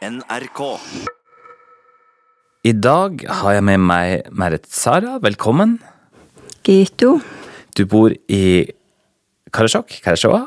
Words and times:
NRK. 0.00 0.60
I 2.64 2.72
dag 2.72 3.20
har 3.28 3.52
jeg 3.58 3.64
med 3.68 3.82
meg 3.84 4.30
Merit 4.32 4.64
Sara. 4.72 5.18
Velkommen. 5.20 5.74
Gito. 6.64 7.18
Du 7.76 7.84
bor 7.84 8.14
i 8.32 8.64
Karasjok, 9.52 9.98
Karasjoa, 10.00 10.40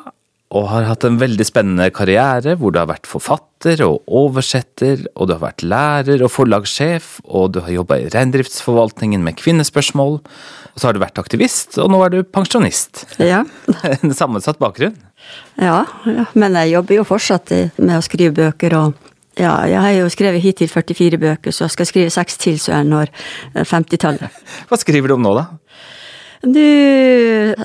og 0.57 0.65
har 0.71 0.87
hatt 0.89 1.05
en 1.05 1.19
veldig 1.21 1.45
spennende 1.45 1.87
karriere 1.93 2.55
hvor 2.57 2.73
du 2.73 2.79
har 2.81 2.89
vært 2.89 3.05
forfatter 3.09 3.85
og 3.85 4.01
oversetter, 4.09 5.05
og 5.13 5.29
du 5.29 5.35
har 5.35 5.45
vært 5.45 5.61
lærer 5.65 6.25
og 6.25 6.33
forlagssjef, 6.33 7.19
og 7.25 7.53
du 7.53 7.61
har 7.61 7.77
jobba 7.77 8.01
i 8.01 8.09
reindriftsforvaltningen 8.13 9.21
med 9.21 9.37
kvinnespørsmål, 9.37 10.17
og 10.17 10.81
så 10.81 10.89
har 10.89 10.97
du 10.97 11.03
vært 11.05 11.21
aktivist, 11.21 11.77
og 11.77 11.93
nå 11.93 12.01
er 12.07 12.17
du 12.17 12.21
pensjonist. 12.25 13.05
Ja. 13.21 13.45
En 14.01 14.17
sammensatt 14.17 14.57
bakgrunn. 14.61 14.97
ja. 15.61 15.83
Ja, 16.09 16.29
men 16.33 16.57
jeg 16.63 16.73
jobber 16.73 17.03
jo 17.03 17.09
fortsatt 17.13 17.53
med 17.77 17.99
å 17.99 18.05
skrive 18.05 18.33
bøker, 18.41 18.81
og 18.81 19.09
ja, 19.39 19.53
jeg 19.65 19.81
har 19.81 19.93
jo 19.97 20.09
skrevet 20.13 20.43
hittil 20.43 20.69
44 20.69 21.17
bøker, 21.17 21.51
så 21.51 21.65
jeg 21.65 21.75
skal 21.75 21.89
skrive 21.89 22.13
seks 22.13 22.37
til, 22.37 22.59
så 22.61 22.75
jeg 22.75 22.89
når 22.89 23.09
eh, 23.09 23.65
50-tallet. 23.65 24.41
Hva 24.69 24.79
skriver 24.79 25.09
du 25.09 25.17
om 25.17 25.25
nå, 25.25 25.33
da? 25.39 25.47
Nå 26.43 26.63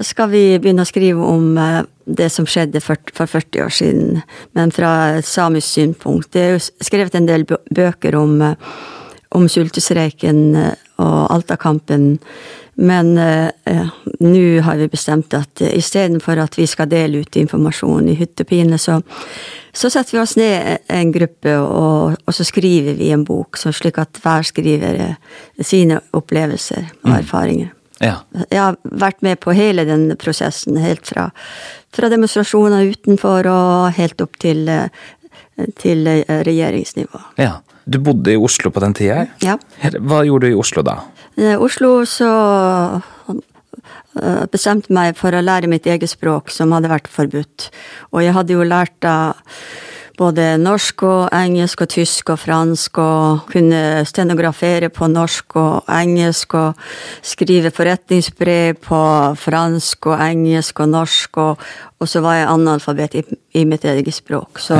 skal 0.06 0.30
vi 0.30 0.42
begynne 0.62 0.84
å 0.86 0.88
skrive 0.88 1.24
om 1.26 1.56
eh, 1.58 1.80
det 2.08 2.30
som 2.32 2.46
skjedde 2.48 2.80
for, 2.80 3.00
for 3.14 3.28
40 3.28 3.64
år 3.66 3.74
siden, 3.74 4.22
men 4.56 4.72
fra 4.72 5.18
et 5.18 5.28
samisk 5.28 5.68
synpunkt. 5.68 6.30
Det 6.32 6.44
er 6.44 6.54
jo 6.54 6.62
skrevet 6.86 7.18
en 7.18 7.28
del 7.28 7.44
bøker 7.48 8.16
om, 8.16 8.38
eh, 8.42 8.78
om 9.36 9.48
sultestreiken 9.50 10.44
eh, 10.56 10.86
og 11.02 11.18
Alta-kampen, 11.34 12.14
men 12.78 13.12
eh, 13.18 13.50
eh, 13.66 13.90
nå 14.18 14.60
har 14.66 14.76
vi 14.76 14.88
bestemt 14.90 15.34
at 15.36 15.62
eh, 15.62 15.76
istedenfor 15.78 16.40
at 16.42 16.58
vi 16.58 16.66
skal 16.66 16.90
dele 16.90 17.22
ut 17.22 17.36
informasjon 17.38 18.08
i 18.10 18.16
hyttepine, 18.18 18.78
så, 18.78 18.98
så 19.72 19.90
setter 19.92 20.16
vi 20.16 20.22
oss 20.22 20.36
ned 20.38 20.88
en 20.90 21.12
gruppe, 21.14 21.54
og, 21.58 22.16
og 22.24 22.34
så 22.34 22.46
skriver 22.46 22.98
vi 22.98 23.12
en 23.14 23.24
bok, 23.28 23.58
så 23.60 23.72
slik 23.74 24.00
at 24.02 24.20
hver 24.22 24.46
skriver 24.48 25.02
eh, 25.04 25.36
sine 25.62 26.00
opplevelser 26.18 26.88
og 27.04 27.12
erfaringer. 27.20 27.74
Ja. 27.98 28.20
Jeg 28.46 28.60
har 28.62 28.76
vært 28.82 29.24
med 29.26 29.40
på 29.42 29.54
hele 29.58 29.82
den 29.86 30.12
prosessen, 30.18 30.76
helt 30.78 31.06
fra, 31.10 31.30
fra 31.94 32.10
demonstrasjoner 32.12 32.92
utenfor 32.94 33.48
og 33.50 33.96
helt 33.98 34.22
opp 34.22 34.38
til, 34.42 34.68
eh, 34.70 34.90
til 35.78 36.06
regjeringsnivå. 36.26 37.24
ja. 37.38 37.58
Du 37.88 37.96
bodde 38.04 38.34
i 38.34 38.36
Oslo 38.36 38.68
på 38.68 38.82
den 38.84 38.92
tida? 38.92 39.22
Ja. 39.40 39.54
Hva 39.80 40.18
gjorde 40.26 40.44
du 40.44 40.52
i 40.52 40.58
Oslo 40.60 40.82
da? 40.84 40.98
I 41.40 41.54
Oslo 41.56 42.02
så 42.04 42.28
bestemte 44.52 44.92
meg 44.94 45.16
for 45.18 45.34
å 45.34 45.44
lære 45.44 45.70
mitt 45.70 45.86
eget 45.86 46.10
språk, 46.10 46.52
som 46.54 46.72
hadde 46.76 46.90
vært 46.92 47.10
forbudt. 47.12 47.68
Og 48.12 48.24
jeg 48.24 48.34
hadde 48.36 48.56
jo 48.56 48.66
lært 48.66 48.96
da 49.04 49.18
både 50.18 50.44
norsk 50.58 51.02
og 51.06 51.34
engelsk 51.34 51.84
og 51.84 51.90
tysk 51.92 52.32
og 52.34 52.40
fransk, 52.42 52.98
og 52.98 53.50
kunne 53.52 54.04
stenografere 54.08 54.90
på 54.94 55.06
norsk 55.10 55.56
og 55.60 55.90
engelsk, 55.94 56.54
og 56.58 56.88
skrive 57.22 57.70
forretningsbrev 57.74 58.80
på 58.82 59.02
fransk 59.38 60.10
og 60.10 60.24
engelsk 60.24 60.82
og 60.82 60.90
norsk, 60.94 61.40
og, 61.44 61.68
og 61.98 62.10
så 62.10 62.22
var 62.24 62.40
jeg 62.40 62.50
analfabet 62.50 63.18
i, 63.20 63.24
i 63.62 63.64
mitt 63.68 63.86
eget 63.86 64.14
språk. 64.14 64.62
Så 64.62 64.78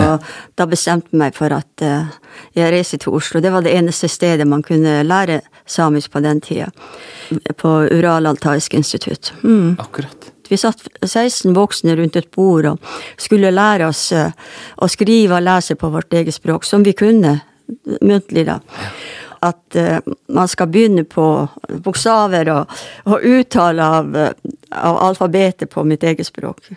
da 0.58 0.66
bestemte 0.70 1.12
jeg 1.12 1.22
meg 1.22 1.38
for 1.38 1.54
at 1.54 1.86
uh, 1.86 2.10
jeg 2.56 2.74
reiste 2.74 2.98
til 3.02 3.14
Oslo. 3.18 3.42
Det 3.42 3.54
var 3.54 3.66
det 3.66 3.76
eneste 3.78 4.10
stedet 4.10 4.46
man 4.48 4.66
kunne 4.66 5.00
lære 5.06 5.40
samisk 5.68 6.12
på 6.12 6.22
den 6.24 6.40
tida. 6.40 6.70
På 7.56 7.68
Ural-Altaisk 7.92 8.74
institutt. 8.74 9.32
Mm. 9.42 9.76
Akkurat. 9.80 10.32
Vi 10.48 10.56
satt 10.56 10.88
16 11.02 11.52
voksne 11.54 11.96
rundt 11.96 12.16
et 12.16 12.30
bord 12.32 12.66
og 12.70 12.92
skulle 13.20 13.52
lære 13.52 13.88
oss 13.90 14.06
eh, 14.16 14.32
å 14.80 14.88
skrive 14.88 15.36
og 15.36 15.44
lese 15.44 15.76
på 15.76 15.90
vårt 15.92 16.14
eget 16.16 16.34
språk, 16.34 16.64
som 16.64 16.84
vi 16.86 16.96
kunne 16.96 17.38
muntlig, 18.00 18.46
da. 18.48 18.60
At 19.44 19.76
uh, 19.76 19.98
man 20.34 20.48
skal 20.48 20.66
begynne 20.72 21.04
på 21.06 21.24
bokstaver 21.84 22.48
og, 22.50 22.78
og 23.06 23.26
uttale 23.28 23.84
av, 23.84 24.16
eh, 24.16 24.32
av 24.74 24.98
alfabetet 25.10 25.70
på 25.70 25.84
mitt 25.86 26.02
eget 26.02 26.26
språk. 26.26 26.72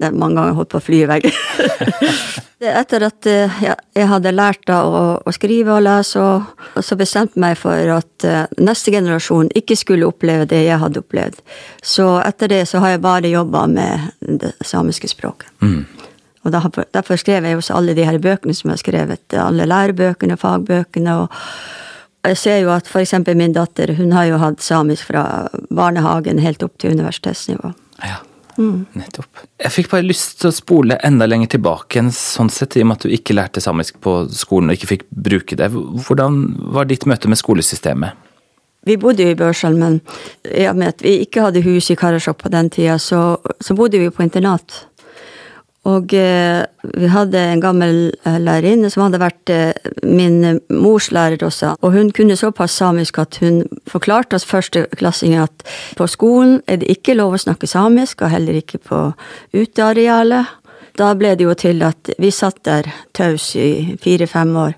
Det 0.00 0.08
er 0.08 0.16
mange 0.16 0.40
ganger 0.40 0.56
holdt 0.56 0.70
på 0.72 0.78
å 0.80 0.84
fly 0.84 1.02
i 1.04 1.08
veggen. 1.10 1.34
Etter 2.60 3.04
at 3.06 3.26
eh, 3.28 3.58
jeg, 3.64 4.06
hadde 4.08 4.32
lært 4.32 4.62
da 4.68 4.82
å, 4.84 5.00
å 5.24 5.32
skrive 5.32 5.74
og 5.78 5.84
lese, 5.84 6.20
og, 6.20 6.64
og 6.76 6.84
så 6.84 6.96
bestemte 7.00 7.36
jeg 7.36 7.44
meg 7.44 7.56
for 7.60 7.92
at 7.94 8.26
eh, 8.28 8.54
neste 8.60 8.92
generasjon 8.92 9.48
ikke 9.56 9.76
skulle 9.80 10.08
oppleve 10.08 10.48
det 10.48 10.62
jeg 10.66 10.80
hadde 10.80 11.00
opplevd. 11.00 11.40
Så 11.80 12.06
etter 12.24 12.52
det 12.52 12.62
så 12.68 12.82
har 12.84 12.94
jeg 12.94 13.02
bare 13.04 13.32
jobba 13.32 13.66
med 13.68 14.08
det 14.40 14.54
samiske 14.64 15.08
språket. 15.12 15.52
Og 16.40 16.52
derfor, 16.52 16.88
derfor 16.96 17.20
skrev 17.20 17.44
jeg 17.44 17.60
også 17.60 17.76
alle 17.76 17.96
de 17.96 18.06
her 18.08 18.16
bøkene 18.20 18.56
som 18.56 18.70
jeg 18.70 18.78
har 18.78 18.84
skrevet. 18.84 19.36
Alle 19.36 19.68
lærebøkene, 19.68 20.40
fagbøkene. 20.40 21.18
og 21.20 22.30
jeg 22.30 22.40
ser 22.40 22.58
jo 22.60 22.72
at 22.72 22.88
f.eks. 22.88 23.14
min 23.36 23.56
datter 23.56 23.92
hun 23.96 24.16
har 24.16 24.28
jo 24.28 24.40
hatt 24.40 24.64
samisk 24.64 25.12
fra 25.12 25.48
barnehagen 25.68 26.40
helt 26.40 26.64
opp 26.64 26.76
til 26.80 26.96
universitetsnivå. 26.96 27.72
Ja, 28.04 28.20
nettopp. 28.98 29.44
Jeg 29.60 29.74
fikk 29.74 29.90
bare 29.92 30.06
lyst 30.06 30.40
til 30.40 30.50
å 30.50 30.54
spole 30.54 30.98
enda 31.06 31.28
lenger 31.28 31.54
tilbake 31.56 32.00
enn 32.00 32.10
sånn 32.14 32.50
sett, 32.52 32.76
i 32.76 32.84
og 32.84 32.90
med 32.90 33.00
at 33.00 33.06
du 33.06 33.14
ikke 33.16 33.36
lærte 33.36 33.62
samisk 33.64 34.00
på 34.04 34.22
skolen 34.34 34.72
og 34.72 34.78
ikke 34.78 34.92
fikk 34.94 35.06
bruke 35.10 35.58
det. 35.58 35.70
Hvordan 35.74 36.42
var 36.76 36.90
ditt 36.90 37.06
møte 37.10 37.30
med 37.30 37.40
skolesystemet? 37.40 38.26
Vi 38.88 38.96
bodde 38.96 39.26
jo 39.26 39.32
i 39.34 39.36
Børsel, 39.36 39.74
men 39.76 39.98
i 40.48 40.64
og 40.70 40.78
med 40.80 40.94
at 40.94 41.02
vi 41.04 41.18
ikke 41.26 41.44
hadde 41.44 41.60
hus 41.66 41.90
i 41.92 41.98
Karasjok 42.00 42.38
på 42.40 42.52
den 42.52 42.70
tida, 42.72 42.96
så, 42.96 43.36
så 43.60 43.76
bodde 43.76 44.00
vi 44.00 44.08
på 44.08 44.24
internat. 44.24 44.86
Og 45.88 46.12
eh, 46.12 46.60
vi 46.92 47.08
hadde 47.08 47.40
en 47.40 47.60
gammel 47.62 48.10
eh, 48.28 48.36
lærerinne 48.36 48.90
som 48.92 49.06
hadde 49.06 49.20
vært 49.22 49.52
eh, 49.54 49.92
min 50.04 50.60
mors 50.76 51.08
lærer 51.14 51.40
også. 51.46 51.72
Og 51.80 51.94
hun 51.94 52.10
kunne 52.12 52.36
såpass 52.36 52.76
samisk 52.76 53.18
at 53.22 53.38
hun 53.40 53.62
forklarte 53.88 54.36
oss 54.36 54.44
førsteklassinger 54.44 55.46
at 55.46 55.64
på 55.96 56.08
skolen 56.10 56.58
er 56.68 56.82
det 56.82 56.90
ikke 56.92 57.16
lov 57.16 57.38
å 57.38 57.40
snakke 57.40 57.70
samisk, 57.70 58.20
og 58.20 58.34
heller 58.34 58.58
ikke 58.60 58.82
på 58.90 58.98
utearealet. 59.56 60.52
Da 61.00 61.14
ble 61.16 61.32
det 61.38 61.46
jo 61.48 61.56
til 61.56 61.80
at 61.86 62.12
vi 62.20 62.32
satt 62.34 62.60
der 62.68 62.90
taus 63.16 63.54
i 63.56 63.96
fire-fem 64.02 64.52
år. 64.60 64.76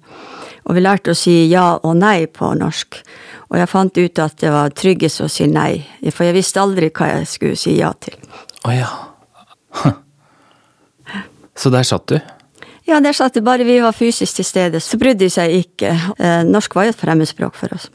Og 0.68 0.78
vi 0.78 0.84
lærte 0.84 1.16
å 1.16 1.18
si 1.18 1.48
ja 1.50 1.72
og 1.82 1.96
nei 1.98 2.28
på 2.30 2.52
norsk. 2.54 3.00
Og 3.50 3.58
jeg 3.58 3.72
fant 3.72 3.98
ut 3.98 4.22
at 4.22 4.38
det 4.38 4.54
var 4.54 4.70
tryggest 4.70 5.24
å 5.24 5.28
si 5.28 5.50
nei, 5.50 5.82
for 6.12 6.28
jeg 6.28 6.38
visste 6.38 6.62
aldri 6.62 6.92
hva 6.94 7.10
jeg 7.16 7.26
skulle 7.32 7.58
si 7.58 7.74
ja 7.80 7.90
til. 7.98 8.14
Å 8.62 8.76
ja. 8.76 8.92
Så 11.56 11.70
der 11.70 11.86
satt 11.86 12.06
du. 12.08 12.18
Ja, 12.88 12.98
der 13.00 13.14
satt 13.14 13.34
det 13.34 13.44
bare 13.46 13.64
vi 13.64 13.78
var 13.82 13.94
fysisk 13.94 14.40
til 14.40 14.46
stede, 14.46 14.80
så 14.80 14.98
brydde 14.98 15.24
de 15.24 15.30
seg 15.30 15.54
ikke. 15.62 15.92
Eh, 16.18 16.42
norsk 16.48 16.74
var 16.74 16.88
jo 16.88 16.94
et 16.94 17.02
fremmedspråk 17.02 17.58
for 17.58 17.74
oss. 17.76 17.90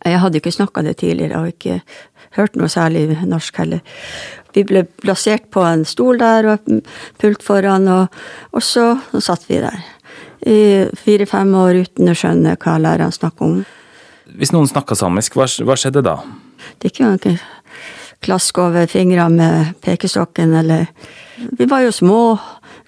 Jeg 0.00 0.20
hadde 0.22 0.40
ikke 0.40 0.54
snakka 0.54 0.82
det 0.86 0.96
tidligere, 1.02 1.42
og 1.42 1.52
ikke 1.52 1.82
hørt 2.38 2.56
noe 2.56 2.70
særlig 2.72 3.18
norsk 3.28 3.58
heller. 3.60 3.82
Vi 4.56 4.64
ble 4.68 4.84
plassert 5.02 5.50
på 5.52 5.64
en 5.64 5.84
stol 5.88 6.20
der 6.20 6.48
og 6.54 6.70
pult 7.20 7.44
foran, 7.44 7.88
og, 7.92 8.22
og 8.52 8.64
så 8.64 8.94
satt 9.20 9.44
vi 9.50 9.60
der. 9.60 9.84
I 10.48 10.58
fire-fem 10.98 11.52
år 11.54 11.82
uten 11.84 12.10
å 12.10 12.16
skjønne 12.18 12.56
hva 12.56 12.78
læreren 12.80 13.12
snakket 13.14 13.44
om. 13.46 13.60
Hvis 14.32 14.52
noen 14.54 14.70
snakka 14.70 14.96
samisk, 14.96 15.36
hva, 15.36 15.46
hva 15.66 15.76
skjedde 15.78 16.02
da? 16.06 16.16
Det 16.80 16.88
er 16.88 16.94
ikke 16.94 17.10
noe 17.10 17.36
klask 18.22 18.58
over 18.62 18.88
fingrene 18.90 19.36
med 19.36 19.76
pekestokken, 19.84 20.54
eller 20.54 20.86
Vi 21.58 21.66
var 21.66 21.80
jo 21.82 21.90
små. 21.90 22.38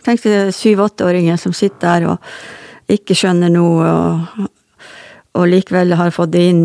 Tenk 0.04 0.22
deg 0.24 0.52
syv-åtteåringer 0.52 1.40
som 1.40 1.54
sitter 1.56 2.00
der 2.02 2.08
og 2.12 2.92
ikke 2.92 3.16
skjønner 3.16 3.52
noe, 3.52 3.88
og, 3.88 4.48
og 5.38 5.46
likevel 5.48 5.96
har 5.96 6.12
fått 6.12 6.34
det 6.34 6.48
inn 6.50 6.64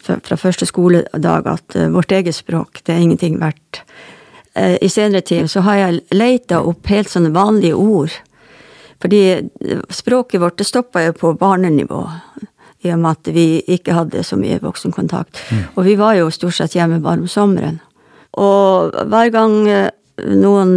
fra, 0.00 0.36
første 0.36 0.66
skoledag 0.68 1.48
at 1.50 1.76
eh, 1.76 1.90
vårt 1.92 2.12
eget 2.12 2.36
språk, 2.36 2.82
det 2.84 2.94
er 2.94 3.02
ingenting 3.02 3.38
verdt. 3.40 3.82
Eh, 4.54 4.76
I 4.80 4.88
senere 4.88 5.24
tid 5.26 5.50
så 5.50 5.64
har 5.66 5.80
jeg 5.80 6.02
leita 6.14 6.62
opp 6.62 6.88
helt 6.92 7.10
sånne 7.10 7.34
vanlige 7.34 7.78
ord. 7.78 8.14
Fordi 9.02 9.22
eh, 9.34 9.82
språket 9.90 10.40
vårt 10.40 10.58
det 10.60 10.68
stoppa 10.68 11.04
jo 11.04 11.16
på 11.18 11.34
barnenivå. 11.40 12.04
I 12.84 12.92
og 12.92 13.00
med 13.00 13.16
at 13.16 13.32
vi 13.32 13.48
ikke 13.76 13.96
hadde 13.96 14.22
så 14.24 14.36
mye 14.36 14.60
voksenkontakt. 14.60 15.40
Og 15.74 15.86
vi 15.86 15.96
var 15.96 16.18
jo 16.18 16.32
stort 16.32 16.58
sett 16.58 16.74
hjemme 16.76 17.00
bare 17.00 17.22
om 17.22 17.30
sommeren. 17.30 17.78
Og 18.36 18.92
hver 19.08 19.30
gang 19.32 19.54
noen 20.20 20.74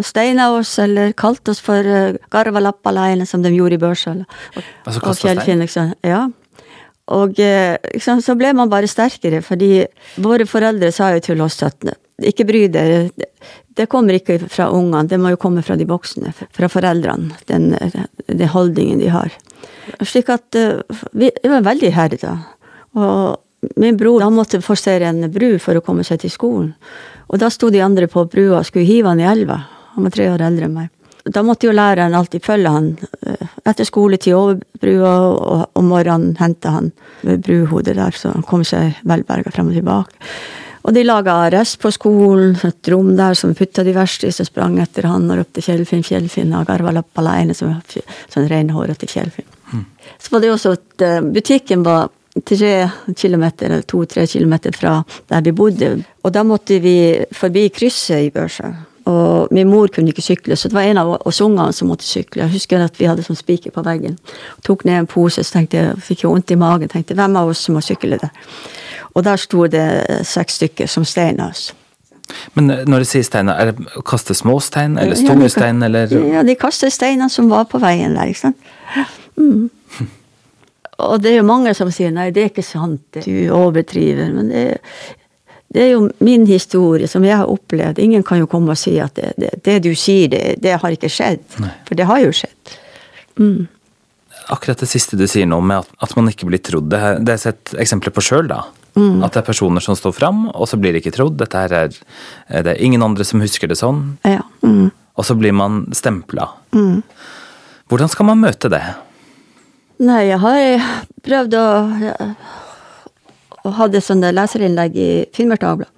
eh, 0.00 0.04
steina 0.06 0.50
oss, 0.56 0.74
eller 0.82 1.12
kalte 1.12 1.54
oss 1.54 1.62
for 1.64 1.86
eh, 1.86 2.18
Garvalappaleine, 2.32 3.28
som 3.28 3.44
de 3.44 3.52
gjorde 3.54 3.78
i 3.78 3.82
Børsøl 3.82 4.22
Og, 4.24 4.62
Altså 4.86 5.04
og 5.04 5.18
Fjellfinn. 5.20 5.94
Ja. 6.02 6.26
Og 7.10 7.38
liksom, 7.38 8.20
så 8.22 8.36
ble 8.38 8.52
man 8.54 8.70
bare 8.70 8.86
sterkere, 8.86 9.40
fordi 9.42 9.84
våre 10.22 10.46
foreldre 10.46 10.92
sa 10.94 11.08
jo 11.16 11.24
til 11.24 11.40
oss 11.42 11.58
at 11.66 11.88
ikke 12.22 12.46
bry 12.46 12.68
dere, 12.68 13.10
det- 13.16 13.88
kommer 13.88 14.14
ikke 14.14 14.38
fra 14.48 14.68
ungene, 14.70 15.08
det 15.08 15.18
må 15.18 15.30
jo 15.30 15.36
komme 15.36 15.62
fra 15.62 15.76
de 15.76 15.86
voksne, 15.88 16.32
fra 16.52 16.68
foreldrene, 16.68 17.32
den, 17.46 17.76
den 18.26 18.48
holdningen 18.48 18.98
de 18.98 19.08
har. 19.08 19.30
Slik 20.04 20.28
at 20.28 20.54
eh, 20.54 20.82
vi, 21.12 21.30
vi 21.42 21.48
var 21.48 21.62
veldig 21.62 21.92
herda. 21.92 22.36
Og 22.94 23.76
min 23.76 23.96
bror 23.96 24.20
han 24.24 24.34
måtte 24.36 24.60
forsere 24.64 25.08
en 25.08 25.30
bru 25.32 25.58
for 25.58 25.76
å 25.76 25.84
komme 25.84 26.04
seg 26.04 26.20
til 26.20 26.32
skolen. 26.32 26.74
Og 27.28 27.40
da 27.40 27.50
sto 27.50 27.70
de 27.70 27.82
andre 27.84 28.08
på 28.10 28.24
brua 28.30 28.60
og 28.60 28.66
skulle 28.68 28.88
hive 28.88 29.08
han 29.08 29.20
i 29.20 29.28
elva. 29.28 29.60
Han 29.94 30.06
var 30.06 30.14
tre 30.14 30.30
år 30.30 30.46
eldre 30.46 30.68
enn 30.68 30.78
meg. 30.78 30.88
Da 31.28 31.42
måtte 31.44 31.68
jo 31.68 31.74
læreren 31.76 32.16
alltid 32.16 32.44
følge 32.44 32.70
han 32.72 32.94
eh, 33.26 33.50
etter 33.68 33.84
skoletid 33.84 34.34
over 34.36 34.60
brua, 34.80 35.12
og 35.30 35.76
om 35.78 35.90
morgenen 35.92 36.38
hente 36.40 36.72
han 36.72 36.90
ved 37.26 37.44
bruhodet 37.44 37.98
der, 37.98 38.16
så 38.16 38.32
han 38.32 38.46
kom 38.46 38.64
seg 38.64 38.96
velberga 39.04 39.52
frem 39.52 39.68
og 39.72 39.76
tilbake. 39.76 40.32
Og 40.80 40.94
de 40.96 41.02
laga 41.04 41.34
arrest 41.44 41.76
på 41.82 41.90
skolen, 41.92 42.54
et 42.64 42.88
rom 42.88 43.12
der 43.18 43.36
som 43.36 43.52
putta 43.56 43.84
de 43.84 43.92
verste 43.92 44.30
i, 44.30 44.32
som 44.32 44.48
sprang 44.48 44.78
etter 44.80 45.10
han 45.10 45.28
og 45.28 45.42
ropte 45.42 45.60
'Fjellfinn, 45.60 46.04
Fjellfinn', 46.06 46.54
og 46.56 46.70
Garvalappaleine, 46.70 47.54
som 47.54 47.74
var 47.74 48.06
sånn 48.32 48.48
reinhårete 48.48 49.08
Fjellfinn. 49.10 49.48
Mm. 49.74 49.84
Så 50.16 50.32
var 50.32 50.40
det 50.40 50.54
også 50.54 50.72
at 50.78 51.04
uh, 51.04 51.20
butikken 51.20 51.84
var 51.84 52.08
tre 52.48 52.88
kilometer, 53.12 53.66
eller 53.66 53.82
to-tre 53.82 54.26
kilometer 54.26 54.72
fra 54.72 55.02
der 55.28 55.44
vi 55.44 55.52
bodde. 55.52 55.90
Og 56.24 56.32
da 56.32 56.46
måtte 56.48 56.80
vi 56.80 56.96
forbi 57.36 57.68
krysset 57.68 58.30
i 58.30 58.32
Børsa. 58.32 58.72
Og 59.10 59.54
min 59.54 59.70
mor 59.70 59.90
kunne 59.92 60.12
ikke 60.12 60.24
sykle, 60.24 60.56
så 60.56 60.68
det 60.68 60.76
var 60.76 60.86
en 60.86 61.00
av 61.00 61.12
oss 61.26 61.40
ungene 61.42 61.72
som 61.74 61.90
måtte 61.90 62.06
sykle. 62.06 62.44
Jeg 62.44 62.54
husker 62.54 62.84
at 62.84 62.98
vi 63.00 63.08
hadde 63.10 63.24
sånn 63.26 63.38
spiker 63.38 63.74
på 63.74 63.84
veggen. 63.86 64.18
Tok 64.66 64.84
ned 64.86 65.02
en 65.02 65.10
pose, 65.10 65.42
så 65.42 65.58
tenkte 65.58 65.80
jeg, 65.80 65.98
fikk 66.06 66.24
jeg 66.24 66.32
vondt 66.32 66.54
i 66.54 66.60
magen. 66.60 66.92
tenkte 66.92 67.16
hvem 67.18 67.38
av 67.40 67.50
oss 67.50 67.64
som 67.66 67.78
må 67.78 67.82
sykle 67.84 68.20
der? 68.20 68.32
Og 69.14 69.24
der 69.26 69.40
sto 69.40 69.66
det 69.70 69.86
seks 70.28 70.60
stykker 70.60 70.90
som 70.90 71.06
stein 71.08 71.40
oss. 71.42 71.70
Men 72.54 72.70
når 72.86 73.02
de 73.02 73.08
sier 73.10 73.26
steiner, 73.26 73.58
er 73.58 73.72
det 73.72 73.98
å 73.98 74.04
kaste 74.06 74.36
små 74.38 74.60
stein, 74.62 74.94
eller 75.00 75.18
store 75.18 75.48
ja, 75.48 75.52
stein, 75.56 75.82
eller 75.82 76.12
Ja, 76.14 76.44
de 76.46 76.54
kaster 76.58 76.92
steiner 76.94 77.30
som 77.32 77.50
var 77.50 77.66
på 77.70 77.80
veien 77.82 78.14
der, 78.14 78.30
ikke 78.30 78.44
sant. 78.44 78.70
Mm. 79.40 79.66
Og 81.08 81.22
det 81.24 81.32
er 81.32 81.40
jo 81.40 81.48
mange 81.48 81.72
som 81.74 81.90
sier 81.94 82.12
nei, 82.14 82.28
det 82.34 82.44
er 82.44 82.52
ikke 82.52 82.66
sant, 82.66 83.02
du 83.24 83.34
overdriver. 83.56 84.30
Men 84.34 84.52
det, 84.52 84.64
det 85.70 85.82
er 85.84 85.90
jo 85.92 86.06
min 86.18 86.46
historie 86.50 87.06
som 87.10 87.24
jeg 87.26 87.36
har 87.38 87.50
opplevd. 87.50 88.00
Ingen 88.02 88.24
kan 88.26 88.40
jo 88.40 88.48
komme 88.50 88.74
og 88.74 88.78
si 88.78 88.96
at 89.02 89.14
det, 89.14 89.34
det, 89.38 89.50
det 89.66 89.76
du 89.84 89.92
sier, 89.94 90.26
det, 90.32 90.56
det, 90.62 90.74
har 90.82 90.96
ikke 90.96 91.10
skjedd. 91.12 91.44
Nei. 91.62 91.70
For 91.86 91.98
det 91.98 92.08
har 92.10 92.22
jo 92.24 92.32
skjedd. 92.34 92.72
Mm. 93.38 93.68
Akkurat 94.50 94.82
det 94.82 94.88
siste 94.90 95.18
du 95.18 95.28
sier 95.30 95.46
nå, 95.46 95.60
med 95.62 95.84
at, 95.84 95.92
at 96.02 96.16
man 96.18 96.30
ikke 96.32 96.48
blir 96.50 96.62
trodd, 96.66 96.88
det, 96.90 96.98
har 96.98 97.20
jeg 97.22 97.42
sett 97.44 97.74
eksempler 97.78 98.14
på 98.16 98.24
sjøl, 98.26 98.50
da. 98.50 98.64
Mm. 98.98 99.22
At 99.22 99.36
det 99.36 99.44
er 99.44 99.46
personer 99.46 99.84
som 99.84 99.94
står 99.94 100.16
fram, 100.16 100.48
og 100.50 100.66
så 100.66 100.78
blir 100.80 100.96
det 100.96 101.04
ikke 101.04 101.14
trodd. 101.14 101.38
Dette 101.38 101.62
her 101.62 101.76
er, 101.84 101.94
det 102.50 102.74
er 102.74 102.82
ingen 102.82 103.06
andre 103.06 103.26
som 103.26 103.42
husker 103.42 103.70
det 103.70 103.78
sånn. 103.78 104.16
Ja. 104.26 104.42
Mm. 104.66 104.90
Og 104.90 105.28
så 105.28 105.36
blir 105.38 105.54
man 105.54 105.84
stempla. 105.94 106.48
Mm. 106.74 106.98
Hvordan 107.90 108.10
skal 108.10 108.26
man 108.26 108.42
møte 108.42 108.70
det? 108.72 108.82
Nei, 110.02 110.24
jeg 110.32 110.42
har 110.42 110.90
prøvd 111.22 111.54
å 111.60 111.64
og 113.64 113.76
hadde 113.76 114.02
sånne 114.04 114.32
leserinnlegg 114.34 114.96
i 114.96 115.10
Finnmark 115.36 115.64
Dagblad. 115.64 115.90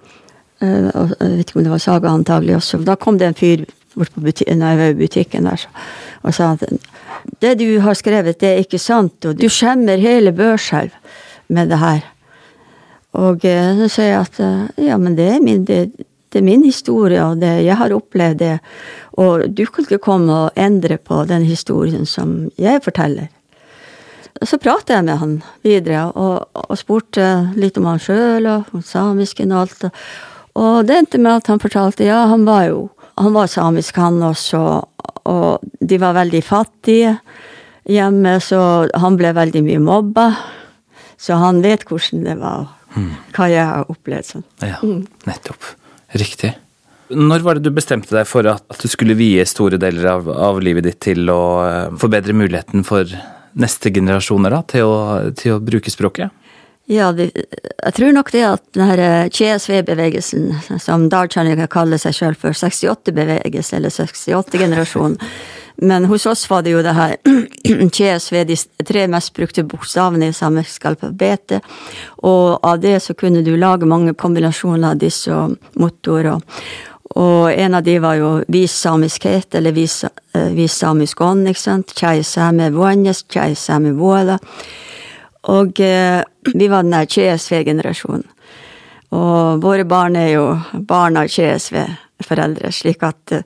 Uh, 0.63 0.87
jeg 1.19 1.37
vet 1.37 1.49
ikke 1.49 1.59
om 1.59 1.65
det 1.65 1.73
var 1.73 1.81
Saga 1.83 2.11
antagelig 2.13 2.57
også. 2.59 2.79
Da 2.87 2.95
kom 2.99 3.17
det 3.19 3.27
en 3.29 3.37
fyr 3.37 3.65
bort 3.95 4.13
på 4.13 4.23
butikken, 4.23 4.59
når 4.59 4.71
jeg 4.71 4.79
var 4.79 4.93
i 4.93 4.99
butikken 5.01 5.49
der, 5.49 5.65
og 6.23 6.35
sa 6.35 6.53
at 6.55 6.63
det 7.43 7.57
du 7.59 7.67
har 7.83 7.97
skrevet, 7.97 8.39
det 8.41 8.49
er 8.49 8.63
ikke 8.63 8.79
sant, 8.81 9.25
og 9.27 9.37
du 9.39 9.45
skjemmer 9.51 10.01
hele 10.01 10.33
Børselv 10.35 10.95
med 11.53 11.69
det 11.71 11.79
her. 11.79 12.01
Og 13.13 13.45
eh, 13.45 13.75
så 13.83 13.89
sier 13.91 14.09
jeg 14.09 14.23
at 14.23 14.41
eh, 14.41 14.87
ja, 14.89 14.97
men 14.97 15.15
det 15.17 15.27
er 15.35 15.43
min, 15.43 15.61
det, 15.67 16.07
det 16.33 16.41
er 16.41 16.47
min 16.47 16.65
historie, 16.65 17.21
og 17.21 17.41
det, 17.43 17.51
jeg 17.67 17.77
har 17.77 17.93
opplevd 17.93 18.41
det. 18.41 18.55
Og 19.21 19.45
du 19.53 19.65
kan 19.69 19.85
ikke 19.85 20.01
komme 20.03 20.33
og 20.47 20.59
endre 20.59 20.97
på 20.97 21.21
den 21.29 21.45
historien 21.45 22.07
som 22.09 22.49
jeg 22.57 22.81
forteller. 22.83 23.29
Så 24.41 24.57
pratet 24.57 24.95
jeg 24.95 25.05
med 25.05 25.19
han 25.21 25.35
videre, 25.65 26.07
og, 26.17 26.49
og 26.57 26.77
spurte 26.79 27.27
litt 27.59 27.77
om 27.77 27.85
han 27.91 28.01
sjøl 28.01 28.47
og 28.49 28.73
om 28.73 28.81
samisken 28.85 29.53
og 29.53 29.65
alt. 29.65 29.85
Og 30.59 30.83
det 30.87 30.97
endte 30.97 31.21
med 31.21 31.41
at 31.41 31.51
han 31.51 31.61
fortalte 31.61 32.07
ja, 32.07 32.25
han 32.31 32.45
var 32.49 32.67
jo 32.71 32.81
han 33.15 33.33
var 33.33 33.47
samisk, 33.47 33.97
han 34.01 34.23
også, 34.25 34.59
og 35.29 35.65
de 35.79 35.99
var 36.01 36.15
veldig 36.17 36.41
fattige 36.41 37.11
hjemme, 37.89 38.39
så 38.41 38.87
han 38.97 39.19
ble 39.19 39.33
veldig 39.37 39.61
mye 39.65 39.81
mobba. 39.83 40.27
Så 41.19 41.37
han 41.39 41.61
vet 41.63 41.85
hvordan 41.87 42.25
det 42.25 42.35
var 42.41 42.71
hva 43.33 43.47
jeg 43.51 43.63
har 43.69 43.89
opplevd 43.89 44.29
sånn. 44.29 44.45
Ja, 44.61 44.79
mm. 44.81 45.05
nettopp. 45.29 45.69
Riktig. 46.19 46.53
Når 47.13 47.45
var 47.45 47.57
det 47.57 47.67
du 47.67 47.75
bestemte 47.75 48.15
deg 48.15 48.25
for 48.29 48.47
at, 48.49 48.65
du 48.81 48.89
skulle 48.89 49.17
vie 49.17 49.43
store 49.45 49.77
deler 49.81 50.09
av, 50.15 50.29
av 50.29 50.59
livet 50.63 50.87
ditt 50.87 50.99
til 51.05 51.29
å 51.29 51.43
uh, 51.61 51.95
forbedre 52.01 52.35
muligheten 52.37 52.85
for 52.87 53.09
neste 53.59 53.91
generasjoner 53.93 54.53
da, 54.53 54.61
til 54.67 54.87
å, 54.87 54.95
til 55.37 55.57
å 55.57 55.61
bruke 55.63 55.91
språket? 55.93 56.33
Ja, 56.91 57.13
det, 57.15 57.29
jeg 57.31 57.95
tror 57.95 58.11
nok 58.11 58.31
det 58.33 58.43
at 58.43 58.63
denne 58.75 59.11
CSV-bevegelsen, 59.31 60.79
som 60.83 61.07
Darchanika 61.11 61.69
kaller 61.71 62.01
seg 62.01 62.17
sjøl 62.17 62.35
for 62.35 62.57
68-bevegelse, 62.59 63.77
eller 63.77 63.93
68-generasjon, 63.93 65.15
men 65.75 66.05
hos 66.05 66.25
oss 66.25 66.43
var 66.49 66.61
det 66.61 66.75
jo 66.75 66.83
det 66.85 66.93
her 66.93 67.15
CSV, 67.95 68.43
de 68.45 68.57
tre 68.85 69.05
mest 69.09 69.33
brukte 69.33 69.63
bokstavene 69.65 70.29
i 70.29 70.35
samisk 70.35 70.85
alfabet. 70.85 71.55
Og 72.21 72.59
av 72.61 72.81
det 72.83 72.99
så 73.03 73.15
kunne 73.17 73.41
du 73.45 73.55
lage 73.57 73.89
mange 73.89 74.13
kombinasjoner 74.13 74.93
av 74.93 75.01
disse. 75.01 75.33
Og 75.33 75.55
en 77.53 77.75
av 77.75 77.83
de 77.83 77.97
var 77.99 78.15
jo 78.15 78.29
vis 78.47 78.73
samiskhet, 78.73 79.55
eller 79.55 79.71
vis, 79.75 80.03
uh, 80.05 80.49
vis 80.55 80.73
samisk 80.73 81.21
ånd, 81.21 81.47
ikke 81.49 81.61
sant. 81.61 81.93
Chai 81.99 82.23
same 82.23 82.71
vuanjes, 82.73 83.25
chai 83.29 83.53
same 83.55 83.93
vuala. 83.97 84.39
Og 85.51 85.79
eh, 85.83 86.23
vi 86.53 86.67
var 86.71 86.83
den 86.83 86.95
der 86.95 87.05
CSV-generasjonen. 87.05 88.27
Og 89.13 89.61
våre 89.61 89.85
barn 89.85 90.15
er 90.17 90.29
jo 90.33 90.45
barn 90.89 91.19
av 91.19 91.29
CSV-foreldre, 91.29 92.71
slik 92.73 93.03
at 93.05 93.35
eh, 93.35 93.43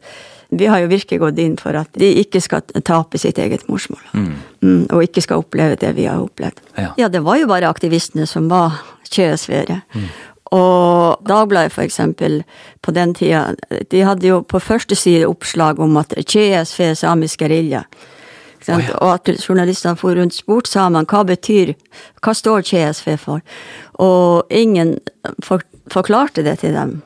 vi 0.50 0.70
har 0.70 0.80
jo 0.80 0.92
virkelig 0.92 1.20
gått 1.20 1.40
inn 1.44 1.58
for 1.60 1.76
at 1.76 1.90
de 2.00 2.08
ikke 2.22 2.40
skal 2.40 2.64
tape 2.88 3.20
sitt 3.20 3.40
eget 3.42 3.66
morsmål. 3.68 4.04
Mm. 4.14 4.30
Mm, 4.62 4.84
og 4.96 5.04
ikke 5.04 5.26
skal 5.26 5.42
oppleve 5.44 5.76
det 5.82 5.92
vi 5.98 6.06
har 6.08 6.22
opplevd. 6.24 6.62
Ja, 6.78 6.94
ja 7.02 7.10
det 7.12 7.26
var 7.26 7.42
jo 7.42 7.50
bare 7.50 7.68
aktivistene 7.68 8.28
som 8.30 8.48
var 8.52 8.78
kjøsvære. 9.10 9.82
Mm. 9.98 10.08
Og 10.56 11.24
Dagbladet, 11.28 11.74
for 11.74 11.84
eksempel, 11.84 12.44
på 12.82 12.92
den 12.96 13.14
tida, 13.18 13.56
de 13.92 14.04
hadde 14.06 14.28
jo 14.28 14.42
på 14.48 14.62
første 14.64 14.96
side 14.96 15.28
oppslag 15.28 15.80
om 15.80 15.98
at 16.00 16.14
KSV 16.18 16.94
samisk 16.96 17.44
gerilja. 17.44 17.84
Oh, 18.68 18.82
ja. 18.84 18.96
Og 19.00 19.14
at 19.14 19.30
journalistene 19.50 19.96
for 19.96 20.18
rundt 20.18 20.36
spurte 20.36 20.72
samene 20.74 21.08
hva 21.08 21.22
betyr 21.24 21.72
Hva 22.20 22.34
står 22.36 22.66
KSV 22.68 23.14
for? 23.22 23.44
Og 24.04 24.52
ingen 24.52 24.98
for, 25.44 25.64
forklarte 25.94 26.44
det 26.44 26.58
til 26.64 26.76
dem. 26.76 26.98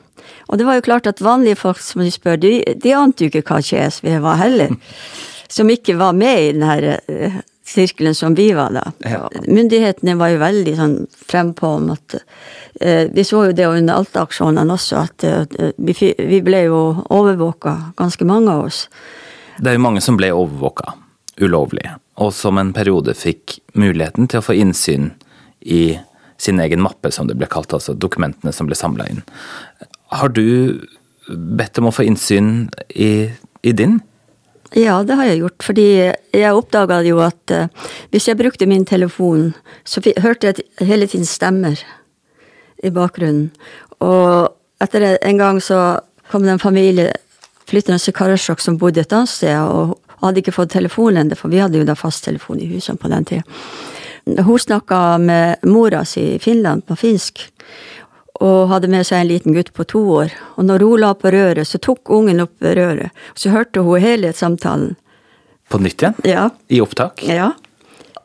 Og 0.48 0.58
det 0.58 0.66
var 0.66 0.78
jo 0.78 0.86
klart 0.88 1.06
at 1.06 1.22
vanlige 1.22 1.60
folk 1.60 1.78
som 1.80 2.02
de 2.02 2.10
spør, 2.10 2.36
de, 2.36 2.62
de 2.82 2.94
ante 2.96 3.24
jo 3.24 3.30
ikke 3.30 3.44
hva 3.46 3.60
KSV 3.62 4.18
var 4.24 4.40
heller. 4.42 4.74
Som 5.52 5.68
ikke 5.68 5.98
var 6.00 6.14
med 6.16 6.38
i 6.40 6.52
den 6.54 6.62
her 6.64 6.84
uh, 7.12 7.34
sirkelen 7.72 8.14
som 8.14 8.36
vi 8.36 8.50
var 8.56 8.72
da. 8.74 8.84
Ja. 9.08 9.26
Myndighetene 9.48 10.16
var 10.20 10.32
jo 10.32 10.40
veldig 10.42 10.74
sånn 10.78 10.96
frempå 11.16 11.74
om 11.78 11.90
at 11.94 12.18
eh, 12.80 13.08
Vi 13.12 13.24
så 13.24 13.46
jo 13.48 13.56
det 13.56 13.66
under 13.68 14.02
Alta-aksjonene 14.02 14.76
også, 14.76 15.02
at 15.02 15.26
eh, 15.28 15.72
vi, 15.76 15.96
vi, 16.18 16.40
ble 16.44 16.66
jo 16.66 16.82
overvåka, 17.08 17.76
ganske 17.98 18.28
mange 18.28 18.52
av 18.52 18.68
oss. 18.68 18.84
Det 19.58 19.72
er 19.72 19.78
jo 19.78 19.86
mange 19.86 20.04
som 20.04 20.18
ble 20.20 20.32
overvåka 20.34 20.94
ulovlig, 21.40 21.86
og 22.20 22.32
som 22.36 22.60
en 22.60 22.74
periode 22.76 23.14
fikk 23.16 23.58
muligheten 23.78 24.28
til 24.28 24.42
å 24.42 24.46
få 24.46 24.56
innsyn 24.60 25.12
i 25.60 25.96
sin 26.42 26.60
egen 26.60 26.82
mappe, 26.82 27.12
som 27.14 27.28
det 27.28 27.38
ble 27.38 27.48
kalt, 27.50 27.72
altså 27.72 27.94
dokumentene 27.94 28.52
som 28.54 28.68
ble 28.68 28.76
samla 28.76 29.06
inn. 29.10 29.22
Har 30.12 30.32
du 30.34 30.82
bedt 31.28 31.78
om 31.78 31.88
å 31.88 31.94
få 31.94 32.04
innsyn 32.08 32.66
i, 32.90 33.30
i 33.62 33.74
din? 33.76 34.00
Ja, 34.78 35.02
det 35.04 35.18
har 35.18 35.28
jeg 35.28 35.42
gjort, 35.42 35.64
fordi 35.66 35.86
jeg 36.32 36.56
oppdaga 36.56 37.02
jo 37.04 37.18
at 37.20 37.52
uh, 37.52 37.90
hvis 38.12 38.28
jeg 38.30 38.38
brukte 38.40 38.68
min 38.68 38.86
telefon, 38.88 39.50
så 39.84 40.00
hørte 40.22 40.52
jeg 40.52 40.86
hele 40.88 41.06
tiden 41.06 41.28
stemmer 41.28 41.76
i 42.82 42.90
bakgrunnen. 42.90 43.50
Og 44.00 44.48
etter 44.82 45.18
en 45.20 45.38
gang 45.38 45.60
så 45.62 46.00
kom 46.32 46.46
det 46.46 46.54
en 46.54 46.62
familie 46.62 47.12
flyttende 47.68 48.00
til 48.00 48.16
Karasjok 48.16 48.60
som 48.64 48.78
bodde 48.80 49.04
et 49.04 49.12
annet 49.12 49.30
sted, 49.30 49.56
og 49.60 49.98
hadde 50.22 50.42
ikke 50.42 50.54
fått 50.56 50.72
telefon 50.74 51.18
ennå, 51.20 51.36
for 51.38 51.52
vi 51.52 51.60
hadde 51.62 51.80
jo 51.80 51.86
da 51.86 51.96
fasttelefon 51.98 52.60
i 52.62 52.68
husene 52.70 53.00
på 53.00 53.10
den 53.12 53.28
tida. 53.28 53.44
Hun 54.46 54.58
snakka 54.58 55.18
med 55.18 55.64
mora 55.66 56.04
si 56.06 56.36
i 56.36 56.38
Finland 56.38 56.86
på 56.86 56.96
finsk, 56.96 57.42
og 58.40 58.70
hadde 58.70 58.88
med 58.90 59.06
seg 59.06 59.22
en 59.22 59.30
liten 59.30 59.56
gutt 59.56 59.72
på 59.76 59.84
to 59.88 60.02
år. 60.14 60.32
Og 60.56 60.66
når 60.66 60.86
hun 60.86 61.02
la 61.02 61.12
på 61.14 61.30
røret, 61.34 61.68
så 61.68 61.80
tok 61.82 62.10
ungen 62.10 62.42
opp 62.44 62.64
røret. 62.64 63.12
Og 63.34 63.42
så 63.44 63.52
hørte 63.52 63.84
hun 63.84 64.02
hele 64.02 64.32
samtalen. 64.32 64.96
På 65.68 65.80
nytt 65.80 66.02
igjen? 66.02 66.16
Ja. 66.26 66.48
I 66.68 66.80
opptak? 66.84 67.22
Ja. 67.28 67.52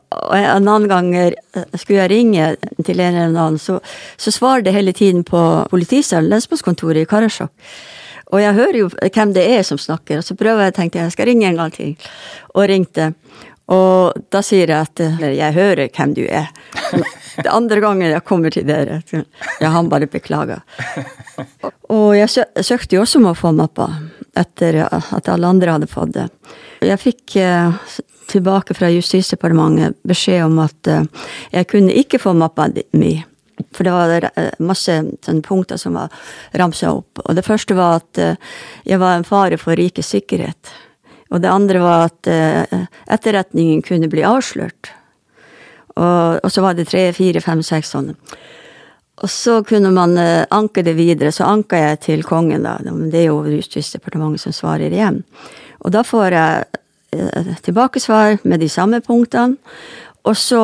Og 0.08 0.34
en 0.38 0.68
annen 0.68 0.88
gang 0.88 1.12
eh, 1.16 1.36
skulle 1.76 2.00
jeg 2.00 2.12
ringe 2.14 2.48
til 2.84 3.00
en 3.00 3.14
eller 3.14 3.28
annen, 3.28 3.60
så, 3.60 3.78
så 4.16 4.32
svarer 4.32 4.64
det 4.64 4.72
hele 4.72 4.94
tiden 4.96 5.24
på 5.24 5.42
politisalen, 5.70 6.30
lensmannskontoret 6.32 7.04
i 7.04 7.08
Karasjok. 7.08 7.52
Og 8.28 8.42
jeg 8.42 8.56
hører 8.56 8.78
jo 8.82 8.88
hvem 8.92 9.32
det 9.36 9.44
er 9.48 9.62
som 9.64 9.80
snakker, 9.80 10.20
og 10.20 10.24
så 10.26 10.36
prøver 10.36 10.68
jeg, 10.68 10.76
tenkte 10.76 11.00
jeg 11.00 11.14
skal 11.14 11.30
ringe 11.30 11.48
en 11.48 11.60
gang 11.60 11.72
til. 11.72 11.94
Og 12.54 12.68
ringte. 12.68 13.12
Og 13.68 14.28
da 14.32 14.40
sier 14.44 14.70
jeg 14.70 14.88
at 14.88 15.00
Eller 15.04 15.34
jeg 15.36 15.56
hører 15.56 15.90
hvem 15.92 16.14
du 16.16 16.24
er. 16.24 16.48
Det 17.38 17.50
andre 17.54 17.78
gangen 17.78 18.10
jeg 18.10 18.24
kommer 18.26 18.50
til 18.50 18.66
dere. 18.66 18.98
Ja, 19.60 19.68
han 19.70 19.90
bare 19.92 20.08
beklager. 20.10 20.64
Og 21.94 22.16
jeg 22.18 22.46
søkte 22.66 22.96
jo 22.96 23.04
også 23.04 23.20
om 23.20 23.28
å 23.30 23.36
få 23.38 23.52
mappa, 23.54 23.86
etter 24.34 24.80
at 24.88 25.30
alle 25.30 25.46
andre 25.46 25.76
hadde 25.76 25.90
fått 25.90 26.16
det. 26.16 26.26
Jeg 26.82 26.98
fikk 26.98 27.36
eh, 27.38 27.78
tilbake 28.28 28.74
fra 28.74 28.90
Justisdepartementet 28.90 30.02
beskjed 30.06 30.44
om 30.48 30.58
at 30.64 30.90
eh, 30.90 31.06
jeg 31.54 31.70
kunne 31.70 31.94
ikke 32.02 32.20
få 32.22 32.34
mappa 32.34 32.68
mi. 32.98 33.14
For 33.74 33.86
det 33.86 33.94
var 33.94 34.28
uh, 34.38 34.50
masse 34.62 34.92
sånne 34.94 35.42
punkter 35.42 35.80
som 35.80 35.96
var 35.98 36.12
ramsa 36.60 36.92
opp. 36.94 37.22
Og 37.24 37.34
det 37.34 37.46
første 37.46 37.74
var 37.74 37.98
at 38.02 38.20
eh, 38.22 38.36
jeg 38.86 39.00
var 39.02 39.18
en 39.18 39.26
fare 39.26 39.58
for 39.60 39.78
rikets 39.78 40.12
sikkerhet. 40.14 40.70
Og 41.28 41.42
det 41.44 41.50
andre 41.52 41.80
var 41.82 42.06
at 42.06 42.28
etterretningen 43.12 43.82
kunne 43.84 44.08
bli 44.08 44.22
avslørt. 44.24 44.88
Og, 45.98 46.38
og 46.40 46.48
så 46.48 46.62
var 46.64 46.78
det 46.78 46.86
tre, 46.88 47.10
fire, 47.12 47.42
fem, 47.44 47.60
seks 47.60 47.92
sånne. 47.92 48.14
Og 49.20 49.28
så 49.28 49.58
kunne 49.66 49.90
man 49.92 50.16
anke 50.16 50.80
det 50.86 50.94
videre. 50.96 51.32
Så 51.34 51.44
anka 51.44 51.76
jeg 51.82 52.00
til 52.06 52.24
kongen, 52.24 52.64
da. 52.64 52.78
Det 52.80 53.24
er 53.24 53.28
jo 53.28 53.42
Justisdepartementet 53.50 54.46
som 54.46 54.56
svarer 54.56 54.88
igjen. 54.88 55.20
Og 55.84 55.92
da 55.94 56.02
får 56.06 56.34
jeg 56.34 56.64
eh, 57.14 57.52
tilbakesvar 57.66 58.38
med 58.42 58.62
de 58.62 58.68
samme 58.72 59.00
punktene. 59.04 59.58
Og 60.26 60.36
så 60.36 60.62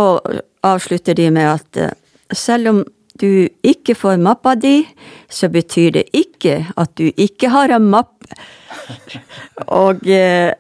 avslutter 0.65 1.17
de 1.17 1.31
med 1.35 1.51
at 1.55 1.81
eh, 1.81 1.95
selv 2.35 2.73
om 2.73 2.85
du 3.21 3.47
ikke 3.63 3.95
får 3.95 4.19
mappa 4.23 4.55
di, 4.59 4.83
så 5.31 5.49
betyr 5.53 5.93
det 5.99 6.05
ikke 6.17 6.65
at 6.81 6.95
du 6.99 7.07
ikke 7.11 7.51
har 7.53 7.75
en 7.75 7.87
mapp. 7.93 8.27
og 9.85 10.03
eh, 10.11 10.51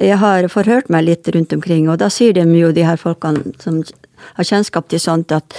jeg 0.00 0.20
har 0.20 0.46
forhørt 0.52 0.92
meg 0.94 1.08
litt 1.08 1.28
rundt 1.34 1.52
omkring, 1.56 1.88
og 1.90 1.98
da 2.02 2.10
sier 2.12 2.36
de 2.36 2.46
jo, 2.58 2.70
de 2.74 2.86
her 2.86 3.00
folkene 3.00 3.54
som 3.62 3.82
har 4.38 4.46
kjennskap 4.46 4.88
til 4.88 5.02
sånt, 5.02 5.34
at 5.34 5.58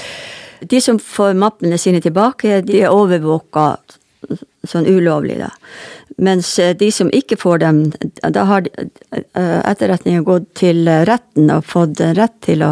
de 0.65 0.79
som 0.81 1.00
får 1.01 1.35
mappene 1.38 1.77
sine 1.77 2.00
tilbake, 2.01 2.62
de 2.65 2.81
er 2.85 2.95
overvåka 2.95 3.75
sånn 4.65 4.88
ulovlig, 4.89 5.38
da. 5.43 5.51
Mens 6.15 6.60
eh, 6.60 6.75
de 6.77 6.88
som 6.95 7.10
ikke 7.12 7.36
får 7.39 7.60
dem, 7.60 7.81
da 8.31 8.45
har 8.48 8.67
eh, 8.72 9.60
etterretningen 9.67 10.24
gått 10.27 10.48
til 10.62 10.88
retten 10.88 11.51
og 11.51 11.65
fått 11.67 12.00
rett 12.15 12.38
til 12.45 12.63
å, 12.63 12.72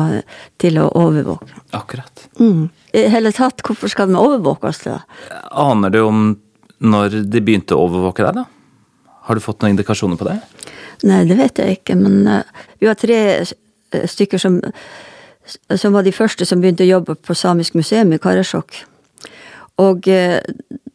til 0.62 0.80
å 0.80 0.88
overvåke. 1.00 1.60
Akkurat. 1.76 2.28
Mm. 2.40 2.70
I 2.96 3.06
hele 3.12 3.34
tatt, 3.36 3.64
hvorfor 3.66 3.92
skal 3.92 4.12
de 4.12 4.20
overvåkes 4.20 4.84
da? 4.86 5.02
Aner 5.60 5.92
du 5.92 6.00
om 6.06 6.26
når 6.84 7.24
de 7.32 7.42
begynte 7.44 7.76
å 7.76 7.88
overvåke 7.88 8.24
deg, 8.24 8.44
da? 8.44 8.46
Har 9.28 9.40
du 9.40 9.44
fått 9.44 9.62
noen 9.64 9.76
indikasjoner 9.76 10.20
på 10.20 10.28
det? 10.28 10.38
Nei, 11.08 11.24
det 11.28 11.36
vet 11.40 11.60
jeg 11.60 11.80
ikke, 11.80 11.96
men 12.00 12.24
uh, 12.28 12.64
vi 12.80 12.88
var 12.88 13.00
tre 13.00 13.20
stykker 14.08 14.40
som, 14.40 14.58
som 15.72 15.96
var 15.96 16.04
de 16.08 16.16
første 16.16 16.48
som 16.48 16.64
begynte 16.64 16.84
å 16.84 16.92
jobbe 16.92 17.16
på 17.20 17.36
Samisk 17.36 17.76
museum 17.80 18.12
i 18.16 18.20
Karasjok. 18.24 18.84
Og 19.84 20.08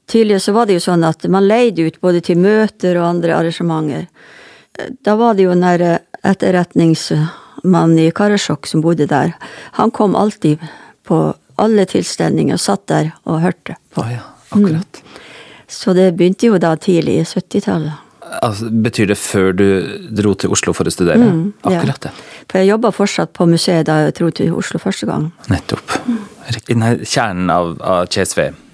Tidligere 0.08 0.40
så 0.40 0.54
var 0.56 0.68
det 0.68 0.78
jo 0.78 0.84
sånn 0.86 1.04
at 1.04 1.26
man 1.28 1.44
leide 1.48 1.84
ut 1.84 2.00
både 2.00 2.22
til 2.24 2.40
møter 2.40 2.96
og 2.96 3.10
andre 3.10 3.34
arrangementer. 3.36 4.06
Da 5.04 5.16
var 5.20 5.36
det 5.36 5.44
jo 5.44 5.52
den 5.52 5.66
derre 5.66 5.98
etterretningsmannen 6.24 7.98
i 8.00 8.08
Karasjok 8.16 8.66
som 8.70 8.80
bodde 8.84 9.08
der. 9.10 9.34
Han 9.76 9.92
kom 9.92 10.16
alltid 10.16 10.62
på 11.08 11.18
alle 11.58 11.84
tilstelninger 11.90 12.56
og 12.56 12.62
satt 12.62 12.86
der 12.88 13.10
og 13.28 13.42
hørte 13.42 13.76
på. 13.92 14.04
Ah, 14.04 14.12
ja, 14.14 14.22
akkurat. 14.48 15.00
Mm. 15.02 15.24
Så 15.68 15.92
det 15.92 16.12
begynte 16.16 16.48
jo 16.48 16.60
da 16.62 16.70
tidlig 16.80 17.18
i 17.18 17.26
70-tallet. 17.28 18.04
Altså, 18.44 18.68
betyr 18.70 19.10
det 19.10 19.16
før 19.20 19.52
du 19.56 19.66
dro 20.12 20.32
til 20.38 20.52
Oslo 20.52 20.72
for 20.76 20.88
å 20.88 20.92
studere? 20.92 21.20
Mm, 21.32 21.52
akkurat, 21.64 22.08
ja. 22.08 22.12
For 22.48 22.60
jeg 22.60 22.70
jobba 22.70 22.92
fortsatt 22.96 23.32
på 23.36 23.48
museet 23.48 23.88
da 23.88 23.98
jeg 24.06 24.16
dro 24.20 24.30
til 24.32 24.56
Oslo 24.56 24.80
første 24.80 25.08
gang. 25.08 25.28
Nettopp. 25.52 25.96
Mm. 26.06 26.24
I 26.48 26.78
kjernen 27.04 27.52
av, 27.52 27.74
av 27.84 28.08
CSV 28.12 28.67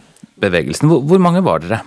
bevegelsen. 0.45 0.91
Hvor, 0.91 1.03
hvor 1.09 1.23
mange 1.23 1.43
var 1.45 1.65
dere? 1.65 1.83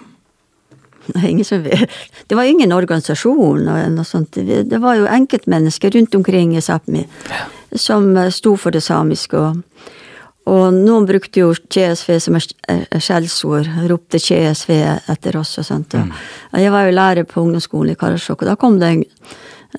Det 2.27 2.35
var 2.35 2.43
ingen 2.43 2.73
organisasjon 2.75 3.67
og 3.67 3.91
noe 3.93 4.07
sånt. 4.07 4.35
Det 4.43 4.79
var 4.83 4.97
jo 4.99 5.07
enkeltmennesker 5.07 5.93
rundt 5.95 6.15
omkring 6.15 6.55
i 6.57 6.63
Sápmi 6.63 7.05
ja. 7.29 7.45
som 7.71 8.09
eh, 8.17 8.31
sto 8.33 8.55
for 8.59 8.75
det 8.75 8.83
samiske. 8.83 9.39
Og, 9.39 9.61
og 10.47 10.75
noen 10.75 11.07
brukte 11.07 11.43
jo 11.43 11.53
CSV 11.55 12.17
som 12.23 12.39
skjellsord. 12.39 13.69
Ropte 13.89 14.19
CSV 14.19 14.73
etter 15.13 15.39
oss 15.39 15.57
og 15.61 15.69
sånt. 15.69 15.95
Og 15.95 16.07
mm. 16.07 16.15
Jeg 16.63 16.73
var 16.75 16.87
jo 16.87 16.97
lærer 16.97 17.27
på 17.27 17.43
ungdomsskolen 17.43 17.95
i 17.95 17.99
Karasjok, 17.99 18.43
og 18.43 18.51
da 18.51 18.57
kom 18.59 18.79
det 18.81 18.91
en 18.93 19.05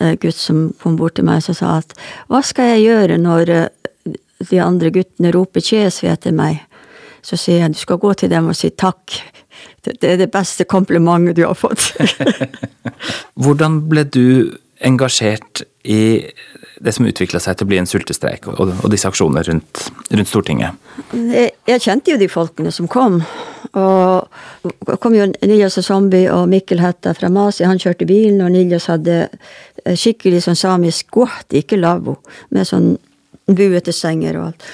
eh, 0.01 0.15
gutt 0.21 0.39
som 0.39 0.69
kom 0.83 0.97
bort 1.01 1.19
til 1.19 1.29
meg 1.29 1.45
og 1.45 1.61
sa 1.61 1.79
at 1.83 1.97
hva 2.29 2.43
skal 2.45 2.75
jeg 2.75 2.89
gjøre 2.89 3.21
når 3.21 3.55
eh, 3.57 3.69
de 4.49 4.63
andre 4.63 4.93
guttene 4.95 5.35
roper 5.35 5.65
CSV 5.65 6.09
etter 6.15 6.37
meg? 6.37 6.63
Så 7.23 7.39
sier 7.41 7.65
jeg 7.65 7.75
du 7.75 7.81
skal 7.81 8.01
gå 8.03 8.13
til 8.15 8.31
dem 8.33 8.51
og 8.51 8.57
si 8.57 8.71
takk. 8.71 9.19
Det 9.83 10.05
er 10.05 10.19
det 10.21 10.31
beste 10.33 10.67
komplimentet 10.69 11.39
du 11.39 11.45
har 11.47 11.57
fått. 11.59 11.93
Hvordan 13.43 13.83
ble 13.89 14.05
du 14.05 14.25
engasjert 14.85 15.65
i 15.89 16.29
det 16.79 16.93
som 16.95 17.07
utvikla 17.09 17.41
seg 17.43 17.59
til 17.59 17.67
å 17.67 17.71
bli 17.73 17.79
en 17.81 17.89
sultestreik, 17.89 18.47
og, 18.53 18.71
og 18.85 18.91
disse 18.93 19.09
aksjonene 19.09 19.43
rundt, 19.49 19.81
rundt 20.13 20.31
Stortinget? 20.31 20.77
Jeg, 21.13 21.55
jeg, 21.67 21.83
kjente 21.83 22.13
jo 22.13 22.19
de 22.21 22.29
folkene 22.31 22.71
som 22.75 22.87
kom. 22.91 23.19
Og 23.79 24.95
kom 25.03 25.17
jo 25.17 25.27
Niljas 25.33 25.81
og 25.81 25.87
Zombie 25.89 26.31
og 26.33 26.47
Mikkel 26.53 26.83
Hætta 26.83 27.15
fra 27.19 27.31
Masi. 27.33 27.67
Han 27.67 27.83
kjørte 27.83 28.07
bilen, 28.09 28.43
og 28.45 28.55
Niljas 28.55 28.87
hadde 28.93 29.25
skikkelig 29.99 30.45
sånn 30.47 30.59
samisk 30.59 31.11
godt, 31.19 31.57
ikke 31.59 31.81
lavvo, 31.81 32.19
med 32.55 32.69
sånn 32.69 32.93
buete 33.49 33.95
senger 33.97 34.39
og 34.39 34.51
alt. 34.51 34.69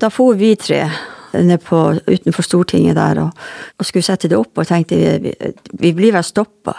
Da 0.00 0.10
for 0.12 0.38
vi 0.38 0.52
tre 0.60 0.84
på, 1.32 1.80
utenfor 2.06 2.46
Stortinget 2.46 2.98
der 2.98 3.22
og, 3.24 3.42
og, 3.78 3.86
skulle 3.86 4.06
sette 4.06 4.28
det 4.28 4.38
opp, 4.38 4.58
og 4.58 4.66
tenkte 4.68 4.96
vi, 4.96 5.34
vi 5.80 5.92
blir 5.96 6.14
vel 6.16 6.26
stoppa 6.26 6.74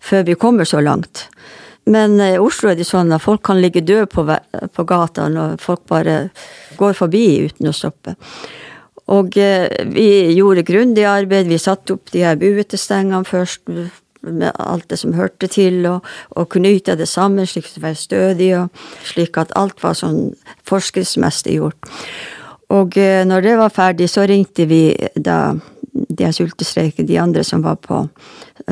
før 0.00 0.26
vi 0.28 0.38
kommer 0.40 0.68
så 0.68 0.80
langt. 0.80 1.28
Men 1.84 2.16
i 2.20 2.38
Oslo 2.40 2.70
er 2.70 2.78
det 2.78 2.86
sånn 2.88 3.12
at 3.12 3.22
folk 3.22 3.42
kan 3.44 3.60
ligge 3.60 3.84
døde 3.84 4.06
på, 4.08 4.24
på 4.24 4.84
gata 4.88 5.28
når 5.28 5.58
folk 5.60 5.84
bare 5.90 6.30
går 6.78 6.96
forbi 6.96 7.26
uten 7.44 7.68
å 7.68 7.76
stoppe. 7.76 8.16
Og 9.12 9.36
eh, 9.36 9.68
vi 9.92 10.32
gjorde 10.32 10.64
grundig 10.64 11.04
arbeid. 11.04 11.50
Vi 11.50 11.60
satte 11.60 11.96
opp 11.96 12.12
de 12.14 12.24
her 12.24 12.38
buetestengene 12.40 13.28
først 13.28 13.68
med 14.24 14.52
alt 14.56 14.88
det 14.88 14.96
som 15.02 15.12
hørte 15.12 15.50
til, 15.52 15.82
og, 15.84 16.06
og 16.32 16.48
knyta 16.54 16.94
det 16.96 17.08
sammen 17.10 17.44
slik 17.44 17.68
at 17.68 17.76
det 17.76 17.82
var 17.84 17.98
stødig, 18.00 18.48
og 18.56 18.86
slik 19.04 19.36
at 19.36 19.52
alt 19.58 19.82
var 19.84 19.98
sånn 19.98 20.32
forskriftsmessig 20.64 21.58
gjort. 21.58 21.92
Og 22.74 22.98
eh, 22.98 23.22
når 23.26 23.44
det 23.44 23.54
var 23.60 23.74
ferdig, 23.74 24.08
så 24.10 24.26
ringte 24.26 24.66
vi 24.70 24.88
da 25.14 25.54
de 25.94 26.30
sultestreiket, 26.34 27.06
de 27.06 27.18
andre 27.22 27.44
som 27.46 27.62
var 27.62 27.76
på 27.82 28.00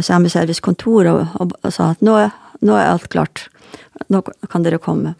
samme 0.02 0.28
kontor, 0.60 1.06
og, 1.06 1.26
og, 1.38 1.52
og, 1.62 1.72
sa 1.72 1.92
at 1.92 2.02
nå, 2.02 2.16
nå 2.60 2.76
er 2.78 2.90
alt 2.90 3.08
klart. 3.08 3.46
Nå 4.10 4.22
kan 4.50 4.64
dere 4.64 4.82
komme. 4.82 5.14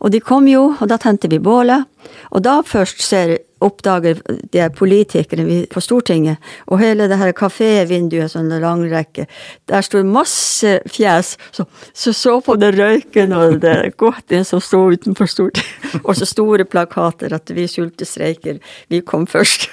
Og 0.00 0.12
de 0.12 0.20
kom 0.24 0.48
jo, 0.48 0.70
og 0.80 0.88
da 0.90 0.98
tente 1.00 1.30
vi 1.30 1.40
bålet. 1.42 1.86
Og 2.30 2.42
da 2.44 2.60
først 2.66 3.02
ser, 3.04 3.38
oppdager 3.60 4.22
de 4.54 4.62
politikerne 4.72 5.66
på 5.68 5.82
Stortinget, 5.84 6.40
og 6.72 6.80
hele 6.80 7.10
det 7.10 7.18
her 7.20 7.34
kafévinduet, 7.36 8.32
sånn 8.32 8.48
langrekke, 8.62 9.26
der 9.68 9.84
står 9.84 10.06
masse 10.08 10.78
fjes 10.88 11.34
som 11.52 11.68
så, 11.92 12.14
så, 12.16 12.38
på 12.40 12.56
det 12.56 12.72
røyken 12.78 13.34
og 13.36 13.58
det 13.60 13.92
godtet 14.00 14.48
som 14.48 14.62
sto 14.64 14.86
utenfor 14.94 15.28
Stortinget, 15.28 16.00
og 16.06 16.16
så 16.16 16.28
store 16.28 16.64
plakater 16.64 17.36
at 17.36 17.52
vi 17.52 17.68
sultestreiker, 17.68 18.62
vi 18.88 19.02
kom 19.04 19.28
først. 19.28 19.68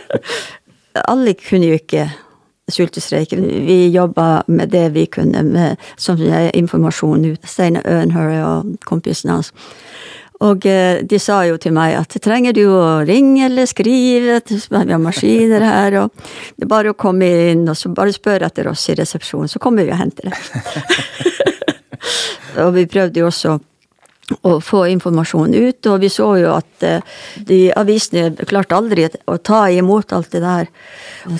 Alle 1.12 1.36
kunne 1.38 1.68
jo 1.68 1.76
ikke 1.82 2.08
sultestreiken. 2.74 3.44
Vi 3.66 3.78
jobba 3.94 4.42
med 4.46 4.72
det 4.72 4.88
vi 4.94 5.06
kunne, 5.06 5.42
med 5.42 5.76
som 5.96 6.20
informasjon 6.20 7.24
ut. 7.32 7.46
Steinar 7.46 7.86
Ønhøre 7.86 8.40
og 8.46 8.74
kompisen 8.86 9.30
hans. 9.34 9.52
Og 10.40 10.64
eh, 10.66 11.02
de 11.04 11.18
sa 11.20 11.42
jo 11.44 11.58
til 11.60 11.74
meg 11.76 11.98
at 11.98 12.16
trenger 12.24 12.54
du 12.56 12.62
å 12.72 13.02
ringe 13.04 13.44
eller 13.50 13.68
skrive, 13.68 14.38
vi 14.48 14.78
har 14.78 15.02
maskiner 15.02 15.64
her, 15.66 15.98
og 16.00 16.22
det 16.56 16.64
er 16.64 16.70
bare 16.70 16.94
å 16.94 16.96
komme 16.96 17.28
inn 17.50 17.66
og 17.68 17.76
så 17.76 17.92
bare 17.92 18.14
spørre 18.16 18.48
etter 18.48 18.70
oss 18.70 18.86
i 18.88 18.96
resepsjonen, 18.96 19.50
så 19.52 19.60
kommer 19.60 19.84
vi 19.84 19.92
og 19.92 20.00
henter 20.00 20.30
det. 20.30 21.34
og 22.64 22.72
vi 22.78 22.88
prøvde 22.88 23.20
jo 23.20 23.28
også 23.28 23.58
å 24.42 24.58
få 24.62 24.84
informasjon 24.92 25.54
ut, 25.54 25.86
og 25.90 26.00
vi 26.04 26.10
så 26.12 26.28
jo 26.40 26.52
at 26.54 26.86
eh, 26.86 27.02
de 27.46 27.60
avisene 27.76 28.46
klarte 28.48 28.76
aldri 28.76 29.08
å 29.26 29.38
ta 29.42 29.64
imot 29.70 30.14
alt 30.16 30.30
det 30.34 30.44
der. 30.44 30.70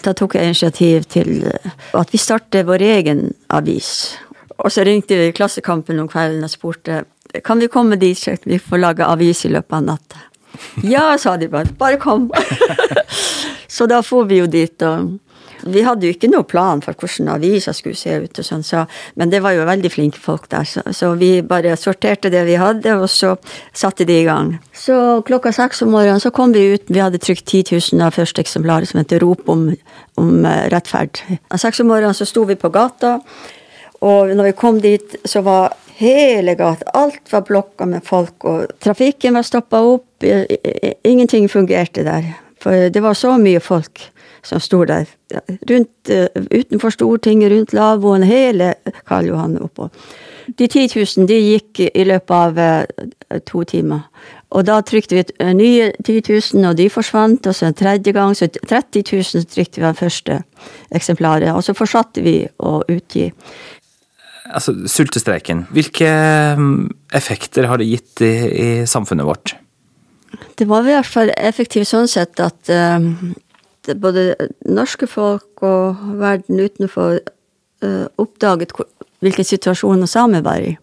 Da 0.04 0.14
tok 0.16 0.34
jeg 0.36 0.50
initiativ 0.50 1.06
til 1.12 1.46
eh, 1.50 1.70
at 1.96 2.12
vi 2.12 2.20
startet 2.20 2.68
vår 2.68 2.86
egen 2.90 3.28
avis. 3.48 4.16
Og 4.60 4.68
så 4.72 4.84
ringte 4.84 5.16
vi 5.16 5.32
Klassekampen 5.32 6.02
om 6.02 6.10
kvelden 6.10 6.44
og 6.44 6.52
spurte 6.52 7.04
kan 7.44 7.60
vi 7.62 7.68
komme 7.68 7.96
dit, 7.96 8.18
så 8.18 8.34
vi 8.42 8.58
får 8.58 8.78
lage 8.82 9.06
avis 9.06 9.44
i 9.46 9.52
løpet 9.54 9.76
av 9.76 9.86
natta. 9.86 10.26
Ja, 10.82 11.18
sa 11.18 11.36
de 11.36 11.48
bare. 11.48 11.70
Bare 11.78 11.96
kom. 11.96 12.30
så 13.68 13.86
da 13.86 14.02
får 14.02 14.24
vi 14.24 14.40
jo 14.40 14.48
dit, 14.50 14.82
og 14.82 15.18
vi 15.66 15.82
hadde 15.84 16.06
jo 16.06 16.14
ikke 16.14 16.30
noe 16.30 16.46
plan 16.48 16.82
for 16.84 16.96
hvordan 16.96 17.30
avisa 17.34 17.74
skulle 17.76 17.98
se 17.98 18.16
ut, 18.22 18.40
og 18.40 18.46
sånn, 18.46 18.64
så, 18.66 18.84
men 19.20 19.32
det 19.32 19.42
var 19.44 19.54
jo 19.56 19.66
veldig 19.68 19.92
flinke 19.92 20.20
folk 20.22 20.48
der, 20.52 20.66
så, 20.68 20.84
så, 20.96 21.12
vi 21.20 21.32
bare 21.46 21.76
sorterte 21.80 22.32
det 22.32 22.44
vi 22.48 22.56
hadde, 22.60 22.96
og 23.00 23.08
så 23.10 23.34
satte 23.76 24.06
de 24.08 24.20
i 24.22 24.26
gang. 24.28 24.54
Så 24.76 25.20
klokka 25.26 25.52
seks 25.54 25.82
om 25.84 25.92
morgenen 25.94 26.22
så 26.22 26.32
kom 26.34 26.54
vi 26.56 26.70
ut, 26.74 26.88
vi 26.88 27.02
hadde 27.02 27.20
trykt 27.22 27.46
10 27.46 27.80
000 27.92 28.06
av 28.06 28.16
første 28.16 28.42
eksemplaret 28.42 28.90
som 28.90 29.02
heter 29.02 29.22
Rop 29.24 29.48
om, 29.52 29.68
om 30.20 30.32
uh, 30.46 30.66
rettferd. 30.72 31.22
Seks 31.60 31.82
om 31.82 31.90
morgenen 31.92 32.16
så 32.16 32.28
sto 32.28 32.46
vi 32.48 32.58
på 32.58 32.72
gata. 32.72 33.18
Og 34.00 34.32
når 34.32 34.50
vi 34.50 34.56
kom 34.56 34.78
dit, 34.80 35.16
så 35.28 35.42
var 35.44 35.74
hele 36.00 36.54
gata 36.56 36.88
Alt 36.96 37.28
var 37.32 37.44
blokka 37.44 37.88
med 37.88 38.04
folk, 38.06 38.46
og 38.48 38.72
trafikken 38.80 39.36
var 39.36 39.44
stoppa 39.44 39.82
opp. 39.84 40.24
Ingenting 40.24 41.48
fungerte 41.52 42.06
der. 42.06 42.32
For 42.60 42.88
det 42.92 43.02
var 43.04 43.16
så 43.16 43.36
mye 43.40 43.60
folk 43.60 44.00
som 44.42 44.60
sto 44.62 44.84
der. 44.88 45.08
Rundt, 45.70 46.10
utenfor 46.50 46.94
Stortinget, 46.94 47.52
rundt 47.52 47.72
lavvoen, 47.76 48.26
hele 48.26 48.74
Karl 49.08 49.30
Johan 49.30 49.58
oppå. 49.62 49.90
De 50.58 50.66
10 50.66 50.88
000 50.96 51.28
de 51.28 51.38
gikk 51.38 51.80
i 51.94 52.04
løpet 52.08 52.34
av 52.34 53.40
to 53.46 53.62
timer. 53.68 54.08
Og 54.50 54.66
da 54.66 54.80
trykte 54.82 55.14
vi 55.14 55.22
eh, 55.22 55.52
nye 55.54 55.90
10 56.02 56.22
000, 56.26 56.64
og 56.70 56.78
de 56.78 56.88
forsvant. 56.90 57.46
Og 57.46 57.56
så 57.56 57.68
en 57.68 57.76
tredje 57.76 58.14
gang, 58.14 58.34
så 58.36 58.48
30 58.50 59.04
000 59.06 59.46
trykte 59.50 59.80
vi 59.80 59.86
den 59.86 59.98
første 59.98 60.40
eksemplaret. 60.96 61.52
Og 61.54 61.62
så 61.64 61.76
fortsatte 61.76 62.24
vi 62.24 62.42
å 62.58 62.80
utgi. 62.90 63.28
Altså, 64.50 64.74
Sultestreiken, 64.90 65.68
hvilke 65.70 66.10
mm, 66.58 66.88
effekter 67.14 67.68
har 67.70 67.78
det 67.78 67.86
gitt 67.86 68.24
i, 68.26 68.32
i, 68.50 68.70
samfunnet 68.90 69.28
vårt? 69.28 69.54
Det 70.58 70.66
var 70.66 70.82
i 70.82 70.96
hvert 70.96 71.10
fall 71.10 71.30
effektivt 71.36 71.90
sånn 71.90 72.10
sett 72.10 72.42
at 72.42 72.70
både 73.96 74.34
norske 74.68 75.06
folk 75.08 75.64
og 75.64 76.00
verden 76.20 76.60
utenfor 76.60 77.18
uh, 77.84 78.06
oppdaget 78.20 78.74
hvilken 79.20 79.46
situasjon 79.46 80.06
samer 80.08 80.44
var 80.44 80.64
i. 80.64 80.76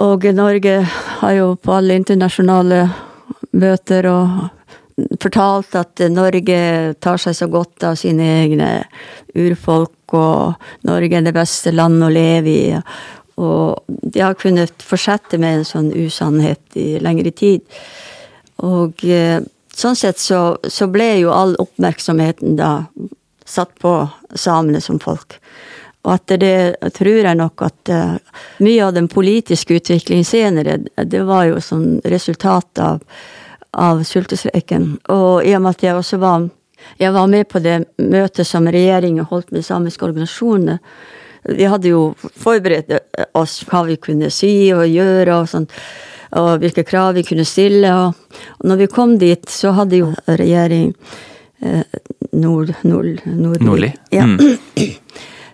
Og 0.00 0.24
Norge 0.34 0.80
har 1.20 1.32
jo 1.36 1.54
på 1.60 1.74
alle 1.74 1.96
internasjonale 1.98 2.84
møter 3.58 4.06
og 4.08 4.50
fortalt 5.20 5.74
at 5.78 6.02
Norge 6.12 6.60
tar 7.00 7.20
seg 7.20 7.36
så 7.36 7.48
godt 7.50 7.86
av 7.88 7.96
sine 8.00 8.26
egne 8.42 8.70
urfolk, 9.38 10.14
og 10.16 10.86
Norge 10.88 11.18
er 11.18 11.26
det 11.26 11.36
beste 11.36 11.72
landet 11.74 12.06
å 12.08 12.12
leve 12.12 12.52
i. 12.52 12.66
Og 13.40 13.80
de 13.86 14.20
har 14.20 14.36
kunnet 14.40 14.84
fortsette 14.84 15.40
med 15.40 15.60
en 15.60 15.68
sånn 15.68 15.90
usannhet 15.96 16.76
i 16.76 16.98
lengre 17.02 17.32
tid. 17.32 17.64
Og 18.66 19.00
eh, 19.06 19.40
sånn 19.76 19.96
sett 19.96 20.18
så, 20.18 20.58
så 20.64 20.88
ble 20.90 21.12
jo 21.20 21.34
all 21.34 21.56
oppmerksomheten 21.60 22.56
da 22.58 22.84
satt 23.50 23.74
på 23.82 23.94
samene 24.34 24.80
som 24.80 25.00
folk. 25.02 25.38
Og 26.06 26.14
etter 26.14 26.40
det 26.40 26.92
tror 26.96 27.26
jeg 27.26 27.36
nok 27.36 27.66
at 27.66 27.92
uh, 27.92 28.16
mye 28.64 28.86
av 28.86 28.94
den 28.96 29.08
politiske 29.10 29.76
utviklingen 29.76 30.24
senere, 30.24 30.78
det 31.04 31.22
var 31.28 31.44
jo 31.50 31.60
som 31.64 32.00
resultat 32.08 32.80
av, 32.80 33.02
av 33.76 34.00
sultestreiken. 34.08 34.94
Og 35.12 35.44
i 35.44 35.52
og 35.56 35.64
med 35.64 35.76
at 35.76 35.84
jeg 35.84 35.98
også 35.98 36.20
var, 36.22 36.48
jeg 37.00 37.12
var 37.12 37.28
med 37.28 37.48
på 37.52 37.60
det 37.64 37.82
møtet 38.00 38.48
som 38.48 38.68
regjeringen 38.70 39.28
holdt 39.28 39.52
med 39.52 39.66
samiske 39.66 40.06
organisasjonene, 40.08 40.78
vi 41.50 41.64
hadde 41.64 41.88
jo 41.88 42.00
forberedt 42.20 42.90
oss 43.36 43.62
hva 43.68 43.86
vi 43.86 43.96
kunne 44.00 44.28
si 44.32 44.70
og 44.76 44.84
gjøre 44.88 45.38
og 45.40 45.48
sånn, 45.48 45.68
og 46.38 46.62
hvilke 46.62 46.84
krav 46.86 47.14
vi 47.18 47.24
kunne 47.26 47.46
stille. 47.48 47.90
Og, 47.90 48.40
og 48.60 48.70
når 48.70 48.84
vi 48.84 48.92
kom 48.92 49.16
dit, 49.18 49.50
så 49.50 49.74
hadde 49.76 50.02
jo 50.02 50.12
regjering 50.28 50.94
eh, 51.62 51.84
Nord, 52.30 52.70
nord, 52.86 53.24
nord 53.26 53.62
Nordli. 53.64 53.90
Ja. 54.14 54.28
Mm. 54.28 54.38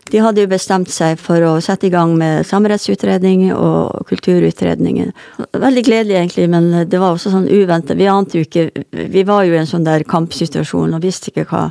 De 0.06 0.20
hadde 0.22 0.44
jo 0.44 0.50
bestemt 0.50 0.90
seg 0.92 1.18
for 1.18 1.42
å 1.42 1.56
sette 1.64 1.88
i 1.88 1.90
gang 1.90 2.12
med 2.18 2.46
samerettsutredning 2.46 3.48
og 3.56 4.04
kulturutredningen. 4.06 5.10
Veldig 5.50 5.82
gledelig, 5.82 6.14
egentlig, 6.20 6.44
men 6.52 6.68
det 6.86 7.00
var 7.02 7.16
også 7.16 7.32
sånn 7.32 7.48
uventa. 7.50 7.96
Vi 7.98 8.06
ante 8.06 8.38
jo 8.38 8.46
ikke 8.46 8.68
Vi 9.10 9.24
var 9.26 9.42
jo 9.48 9.56
i 9.56 9.58
en 9.58 9.66
sånn 9.66 9.86
der 9.86 10.06
kampsituasjon 10.06 10.94
og 10.94 11.02
visste 11.02 11.32
ikke 11.32 11.48
hva, 11.50 11.64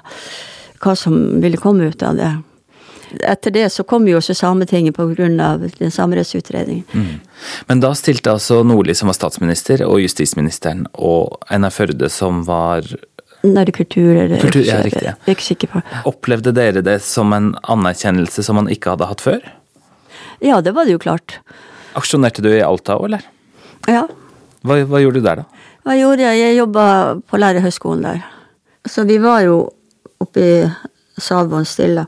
hva 0.83 0.97
som 0.99 1.15
ville 1.39 1.61
komme 1.61 1.87
ut 1.87 2.03
av 2.03 2.19
det. 2.19 2.33
Etter 3.21 3.53
det 3.53 3.65
så 3.73 3.83
kom 3.87 4.07
jo 4.07 4.17
også 4.19 4.35
Sametinget 4.37 4.99
av 4.99 5.65
den 5.79 5.91
samerettsutredningen. 5.91 6.85
Mm. 6.93 7.19
Men 7.67 7.83
da 7.83 7.93
stilte 7.95 8.33
altså 8.33 8.61
Nordli, 8.63 8.95
som 8.95 9.11
var 9.11 9.17
statsminister, 9.17 9.83
og 9.85 10.01
justisministeren, 10.01 10.85
og 10.93 11.37
Einar 11.49 11.73
Førde, 11.75 12.09
som 12.09 12.43
var 12.47 12.87
Nei, 13.45 13.61
det 13.67 13.75
kultur 13.77 14.15
eller 14.15 14.41
kultur, 14.41 14.63
ja, 14.65 14.79
riktig. 14.81 15.03
Jeg 15.05 15.13
er 15.21 15.35
ikke 15.35 15.45
sikker 15.45 15.69
på. 15.75 15.81
Opplevde 16.09 16.53
dere 16.55 16.81
det 16.81 16.97
som 17.05 17.33
en 17.35 17.51
anerkjennelse 17.61 18.41
som 18.45 18.57
man 18.57 18.69
ikke 18.73 18.95
hadde 18.95 19.09
hatt 19.11 19.21
før? 19.21 19.43
Ja, 20.41 20.61
det 20.65 20.73
var 20.73 20.87
det 20.87 20.95
jo 20.95 21.01
klart. 21.03 21.37
Aksjonerte 21.95 22.41
du 22.41 22.49
i 22.51 22.63
Alta 22.65 22.97
òg, 22.97 23.05
eller? 23.09 23.27
Ja. 23.85 24.07
Hva, 24.65 24.79
hva, 24.89 25.01
gjorde 25.03 25.21
du 25.21 25.27
der, 25.27 25.43
da? 25.43 25.69
Hva 25.85 25.97
gjorde 25.99 26.25
jeg? 26.25 26.41
Jeg 26.41 26.57
jobba 26.57 26.87
på 27.29 27.39
lærerhøgskolen 27.39 28.07
der. 28.07 28.25
Så 28.89 29.05
vi 29.05 29.19
var 29.21 29.45
jo 29.45 29.59
oppe 30.21 30.41
i 30.41 30.55
Savvån 31.21 31.67
stille. 31.69 32.07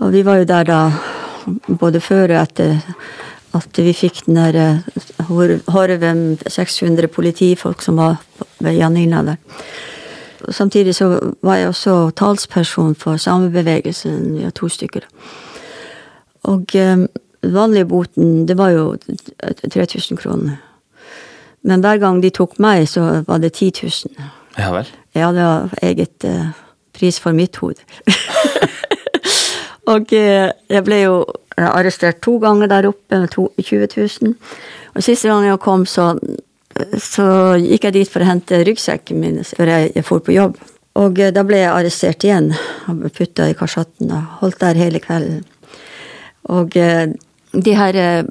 Og 0.00 0.12
vi 0.12 0.22
var 0.24 0.40
jo 0.40 0.48
der 0.48 0.64
da 0.64 0.80
både 1.80 2.00
før 2.00 2.30
og 2.30 2.42
etter 2.42 2.80
at 3.56 3.78
vi 3.82 3.92
fikk 3.92 4.24
den 4.26 4.38
der 4.38 4.82
Horvem 5.26 6.38
600 6.46 7.08
politifolk 7.10 7.82
som 7.82 7.98
var 7.98 8.20
ved 8.60 8.78
Janina 8.78 9.22
der. 9.26 9.36
Samtidig 10.50 10.94
så 10.94 11.18
var 11.42 11.56
jeg 11.56 11.68
også 11.68 12.10
talsperson 12.16 12.94
for 12.94 13.16
samebevegelsen. 13.16 14.36
Vi 14.38 14.42
har 14.42 14.50
to 14.50 14.68
stykker. 14.68 15.04
Og 16.42 16.74
eh, 16.74 17.04
vanlige 17.42 17.84
boten, 17.84 18.48
det 18.48 18.56
var 18.58 18.70
jo 18.70 18.96
3000 19.72 20.16
kroner. 20.16 20.56
Men 21.62 21.80
hver 21.80 21.98
gang 21.98 22.22
de 22.22 22.30
tok 22.30 22.58
meg, 22.58 22.88
så 22.88 23.22
var 23.26 23.38
det 23.38 23.52
10 23.52 23.72
000. 23.82 23.92
Ja 24.58 24.72
vel? 24.72 24.88
Ja, 25.14 25.32
det 25.32 25.44
var 25.44 25.68
eget 25.82 26.24
eh, 26.24 26.46
pris 26.94 27.20
for 27.20 27.32
mitt 27.32 27.56
hode. 27.56 27.80
og 29.88 30.12
eh, 30.12 30.50
jeg 30.68 30.84
ble 30.84 31.00
jo 31.04 31.14
arrestert 31.60 32.20
to 32.24 32.38
ganger 32.40 32.70
der 32.70 32.88
oppe 32.88 33.20
med 33.20 33.32
20 33.32 33.88
000. 33.96 34.34
Og 34.94 35.04
siste 35.04 35.28
gang 35.28 35.44
jeg 35.46 35.60
kom, 35.60 35.86
så 35.86 36.14
så 36.98 37.26
gikk 37.60 37.88
jeg 37.88 37.96
dit 37.96 38.10
for 38.10 38.22
å 38.22 38.28
hente 38.28 38.60
ryggsekken 38.64 39.18
min 39.20 39.40
før 39.44 39.72
jeg, 39.72 39.90
jeg 39.96 40.06
for 40.06 40.22
på 40.24 40.34
jobb. 40.36 40.58
Og 41.00 41.18
eh, 41.22 41.32
da 41.34 41.44
ble 41.46 41.62
jeg 41.62 41.72
arrestert 41.72 42.26
igjen 42.26 42.52
og 42.90 43.08
putta 43.16 43.48
i 43.50 43.56
kasjotten 43.58 44.12
og 44.14 44.38
holdt 44.42 44.60
der 44.62 44.80
hele 44.80 45.02
kvelden. 45.02 45.44
Og 46.50 46.76
eh, 46.80 47.10
de 47.52 47.76
her 47.76 47.98
eh, 47.98 48.22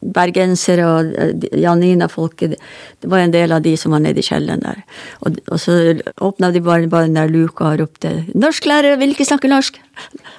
bergensere 0.00 0.86
og 0.88 1.44
Janina-folket, 1.60 2.56
det 3.00 3.10
var 3.10 3.24
en 3.24 3.34
del 3.34 3.52
av 3.52 3.62
de 3.64 3.74
som 3.76 3.92
var 3.92 4.02
nede 4.04 4.22
i 4.22 4.24
kjelleren 4.24 4.62
der. 4.64 4.80
Og, 5.20 5.36
og 5.50 5.60
så 5.60 5.76
åpna 6.24 6.50
de 6.54 6.62
bare, 6.64 6.88
bare 6.88 7.08
den 7.08 7.18
der 7.18 7.28
luka 7.28 7.72
og 7.72 7.80
ropte 7.82 8.24
'Norsklærer 8.34 8.96
vil 8.98 9.12
ikke 9.14 9.28
snakke 9.28 9.48
norsk'. 9.48 9.80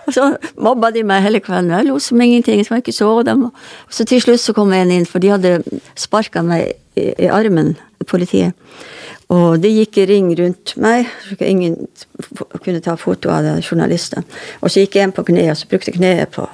Og 0.08 0.14
så 0.14 0.36
mobba 0.58 0.90
de 0.92 1.04
meg 1.04 1.24
hele 1.24 1.40
kvelden. 1.40 1.72
Jeg 1.72 1.86
lo 1.86 2.00
som 2.00 2.22
ingenting, 2.22 2.66
så 2.66 2.74
jeg 2.74 2.88
ikke 2.88 2.98
så 2.98 3.24
dem. 3.24 3.44
Og 3.44 3.54
så 3.90 4.06
til 4.06 4.22
slutt 4.22 4.40
så 4.40 4.54
kom 4.54 4.74
en 4.74 4.92
inn, 4.92 5.06
for 5.06 5.20
de 5.20 5.30
hadde 5.30 5.64
sparka 5.96 6.42
meg 6.42 6.74
i, 6.96 7.14
i 7.20 7.30
armen, 7.30 7.78
politiet. 8.08 8.54
Og 9.32 9.62
det 9.64 9.72
gikk 9.72 10.02
i 10.02 10.08
ring 10.10 10.32
rundt 10.40 10.74
meg, 10.82 11.08
så 11.30 11.38
ingen 11.46 11.78
kunne 12.64 12.82
ta 12.84 12.98
foto 13.00 13.32
av 13.32 13.48
journalister. 13.62 14.26
Og 14.60 14.72
så 14.72 14.84
gikk 14.84 14.98
jeg 14.98 15.08
en 15.08 15.16
på 15.16 15.24
kneet, 15.30 15.54
og 15.54 15.58
så 15.62 15.70
brukte 15.72 15.94
kneet 15.96 16.34
på, 16.36 16.48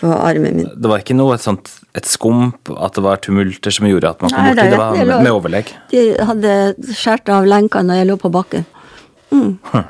på, 0.00 0.10
armen 0.12 0.60
min. 0.60 0.70
Det 0.76 0.90
var 0.90 1.02
ikke 1.02 1.16
noe 1.16 1.36
et 1.36 1.44
sånt 1.44 1.70
et 1.96 2.08
skump, 2.08 2.70
at 2.76 2.96
det 2.96 3.04
var 3.04 3.20
tumulter 3.24 3.72
som 3.72 3.88
gjorde 3.88 4.10
at 4.12 4.24
man 4.24 4.32
kom 4.32 4.48
borti? 4.50 4.68
Det 4.70 4.80
var 4.80 4.96
med, 4.98 5.12
med 5.24 5.32
overlegg? 5.32 5.72
De 5.92 6.02
hadde 6.28 6.56
skåret 6.90 7.32
av 7.32 7.48
lenkene 7.48 7.88
når 7.90 8.02
jeg 8.02 8.10
lå 8.10 8.18
på 8.20 8.32
bakken. 8.34 8.66
Mm. 9.32 9.52
Hm. 9.72 9.86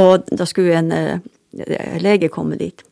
Og 0.00 0.30
da 0.30 0.46
skulle 0.46 0.78
en 0.78 0.94
uh, 0.94 1.98
lege 2.02 2.30
komme 2.30 2.58
dit. 2.60 2.84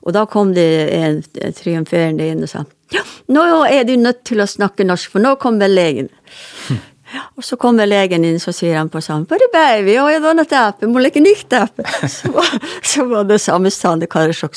Og 0.00 0.14
da 0.16 0.24
kom 0.24 0.54
det 0.56 0.68
en 0.96 1.20
triumferende 1.56 2.30
inn 2.32 2.46
og 2.46 2.48
sa 2.48 2.64
ja, 2.90 3.04
nå 3.30 3.42
er 3.68 3.84
du 3.86 3.92
nødt 4.00 4.24
til 4.26 4.40
å 4.42 4.48
snakke 4.50 4.82
norsk, 4.82 5.12
for 5.12 5.22
nå 5.22 5.36
kommer 5.38 5.70
legen. 5.70 6.08
Hm. 6.66 6.80
Og 7.38 7.44
så 7.44 7.56
kommer 7.58 7.88
legen 7.90 8.24
inn, 8.26 8.38
så 8.42 8.52
sier 8.54 8.76
han 8.78 8.90
på 8.90 9.00
sammen 9.02 9.26
Bare 9.30 9.48
baby, 9.52 9.96
og 9.98 10.10
jeg 10.12 10.22
donet 10.22 10.52
ape, 10.54 10.88
må 10.90 11.02
leke 11.02 11.22
nytt 11.22 11.54
ape. 11.58 11.86
Så, 12.10 12.30
så 12.86 13.06
var 13.10 13.26
det 13.26 13.40
samme 13.42 13.70
sammestående 13.70 14.08
Karasjok 14.10 14.54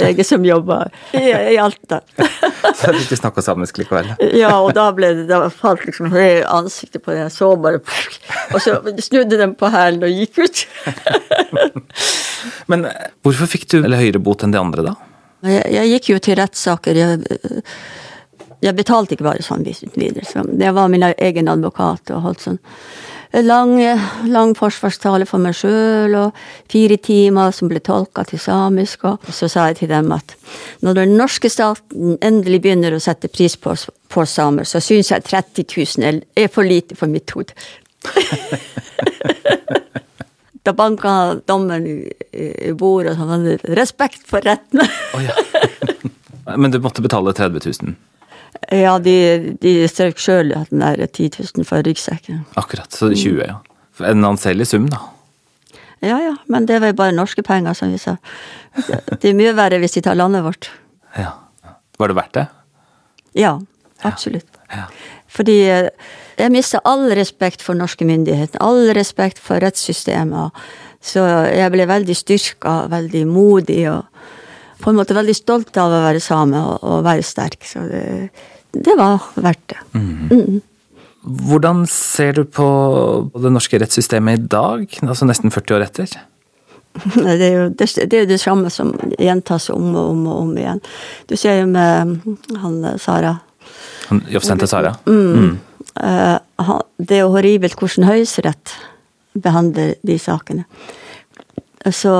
lege 0.00 0.24
som 0.24 0.44
jobba 0.44 0.88
i, 1.12 1.22
i 1.30 1.58
Alta. 1.58 2.00
Så 2.76 2.92
fikk 2.94 3.10
du 3.10 3.16
snakke 3.18 3.42
samisk 3.44 3.78
likevel? 3.80 4.08
Ja, 4.36 4.54
og 4.60 4.72
da 4.76 4.88
ble 4.96 5.12
det, 5.20 5.26
da 5.30 5.46
falt 5.52 5.84
liksom 5.86 6.10
hele 6.14 6.46
ansiktet 6.48 7.04
på 7.04 7.14
det. 7.14 7.28
Så 7.34 7.52
bare 7.60 7.80
Og 8.54 8.60
så 8.62 8.78
snudde 9.04 9.38
den 9.40 9.54
på 9.58 9.70
hælen 9.72 10.06
og 10.06 10.12
gikk 10.12 10.40
ut. 10.44 10.64
Men 12.70 12.88
hvorfor 13.26 13.50
fikk 13.50 13.68
du 13.72 13.78
eller 13.82 14.00
høyere 14.00 14.22
bot 14.22 14.44
enn 14.46 14.54
de 14.54 14.60
andre, 14.60 14.88
da? 14.90 14.96
Jeg, 15.46 15.66
jeg 15.74 15.92
gikk 15.94 16.10
jo 16.10 16.20
til 16.24 16.38
rettssaker. 16.40 16.98
Jeg, 16.98 17.40
jeg, 18.64 18.76
betalte 18.76 19.16
ikke 19.16 19.28
bare 19.28 19.44
sånn 19.44 19.66
videre. 19.66 20.24
Så 20.26 20.44
jeg 20.46 20.76
var 20.76 20.90
min 20.92 21.04
egen 21.12 21.52
advokat 21.52 22.14
og 22.14 22.24
holdt 22.26 22.46
sånn 22.48 22.60
lang, 23.32 23.74
lang 24.30 24.54
forsvarstale 24.58 25.26
for 25.28 25.42
meg 25.42 25.56
sjøl, 25.58 26.14
og 26.18 26.36
fire 26.72 26.98
timer 27.02 27.54
som 27.54 27.70
ble 27.70 27.80
tolka 27.84 28.24
til 28.28 28.40
samisk. 28.42 29.04
Og 29.04 29.32
så 29.34 29.48
sa 29.52 29.68
jeg 29.70 29.82
til 29.82 29.92
dem 29.92 30.12
at 30.16 30.36
når 30.84 31.00
den 31.00 31.16
norske 31.18 31.50
staten 31.52 32.16
endelig 32.24 32.62
begynner 32.64 32.96
å 32.96 33.02
sette 33.02 33.30
pris 33.32 33.56
på, 33.56 33.74
på 34.08 34.26
samer, 34.28 34.68
så 34.68 34.82
syns 34.84 35.12
jeg 35.12 35.26
30 35.26 35.66
000 35.98 36.22
er 36.36 36.52
for 36.52 36.66
lite 36.66 36.98
for 36.98 37.10
mitt 37.10 37.30
hode. 37.36 37.56
Da 40.66 40.72
banka 40.74 41.10
dommeren 41.46 41.84
i, 41.86 42.72
bordet 42.74 43.12
og 43.14 43.20
sa 43.20 43.36
respekt 43.78 44.24
for 44.26 44.42
retten. 44.42 44.82
oh. 45.14 45.22
Men 46.58 46.70
du 46.70 46.80
måtte 46.82 47.02
betale 47.02 47.32
30 47.32 47.70
000? 47.82 47.94
Ja, 48.72 48.96
de, 49.02 49.16
de 49.62 49.74
strøk 49.90 50.20
sjøl 50.20 50.54
den 50.70 50.82
der 50.84 51.06
10 51.06 51.30
000 51.56 51.66
for 51.68 51.84
ryggsekken. 51.86 52.44
Akkurat. 52.56 52.92
Så 52.92 53.10
20, 53.12 53.42
ja. 53.44 53.60
En 54.06 54.24
anselig 54.28 54.68
sum, 54.72 54.88
da. 54.92 55.00
Ja 56.04 56.18
ja, 56.20 56.34
men 56.52 56.66
det 56.68 56.82
var 56.82 56.92
jo 56.92 56.98
bare 56.98 57.14
norske 57.16 57.42
penger, 57.42 57.72
som 57.74 57.92
vi 57.92 57.98
sa. 57.98 58.18
Det 58.76 59.30
er 59.30 59.38
mye 59.38 59.54
verre 59.56 59.80
hvis 59.80 59.96
de 59.96 60.04
tar 60.04 60.18
landet 60.18 60.44
vårt. 60.44 60.68
Ja. 61.16 61.32
Var 61.96 62.12
det 62.12 62.16
verdt 62.18 62.36
det? 62.36 62.46
Ja, 63.40 63.54
absolutt. 64.04 64.60
Ja. 64.72 64.84
Fordi 65.32 65.56
eh, 65.72 65.88
jeg 66.36 66.52
mista 66.52 66.82
all 66.84 67.08
respekt 67.16 67.64
for 67.64 67.78
norske 67.78 68.04
myndigheter, 68.08 68.60
all 68.60 68.92
respekt 68.96 69.40
for 69.40 69.60
rettssystemet. 69.64 70.52
Så 71.00 71.22
jeg 71.52 71.72
ble 71.72 71.86
veldig 71.88 72.16
styrka, 72.16 72.82
veldig 72.92 73.24
modig 73.30 73.82
og 73.92 74.04
på 74.82 74.92
en 74.92 74.98
måte 74.98 75.16
veldig 75.16 75.34
stolt 75.36 75.76
av 75.80 75.92
å 75.92 76.04
være 76.04 76.22
same 76.22 76.60
og, 76.60 76.78
og 76.84 77.04
være 77.06 77.24
sterk. 77.26 77.64
Så 77.66 77.84
det, 77.90 78.04
det 78.72 78.96
var 78.98 79.24
verdt 79.34 79.72
det. 79.72 79.82
Mm. 79.96 80.58
Hvordan 81.26 81.86
ser 81.90 82.36
du 82.38 82.44
på 82.44 82.66
det 83.42 83.50
norske 83.50 83.80
rettssystemet 83.82 84.38
i 84.38 84.48
dag, 84.52 84.98
altså 85.02 85.26
nesten 85.26 85.54
40 85.54 85.78
år 85.78 85.86
etter? 85.88 86.16
Det 87.12 87.44
er 87.44 87.50
jo 87.52 87.64
det, 87.68 87.86
det, 88.08 88.14
er 88.16 88.22
jo 88.22 88.28
det 88.30 88.38
samme 88.40 88.70
som 88.72 88.94
gjentas 89.20 89.66
om 89.68 89.90
og 89.90 90.12
om 90.14 90.22
og 90.30 90.36
om 90.46 90.52
igjen. 90.56 90.78
Du 91.28 91.34
ser 91.36 91.58
jo 91.58 91.66
med 91.68 92.22
han 92.62 92.78
Sara 92.96 93.34
Han 94.08 94.22
Jobbsenter 94.32 94.70
Sara? 94.70 94.94
Mm. 95.04 95.58
Uh, 95.92 96.78
det 96.96 97.18
er 97.18 97.26
jo 97.26 97.34
horribelt 97.34 97.76
hvordan 97.76 98.08
Høyesterett 98.08 98.72
behandler 99.36 99.96
de 100.06 100.16
sakene. 100.16 100.64
Så 101.94 102.12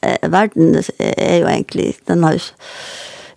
eh, 0.00 0.28
verden 0.32 0.78
er 0.98 1.40
jo 1.42 1.48
egentlig 1.50 1.92
Den 2.08 2.24
har 2.24 2.38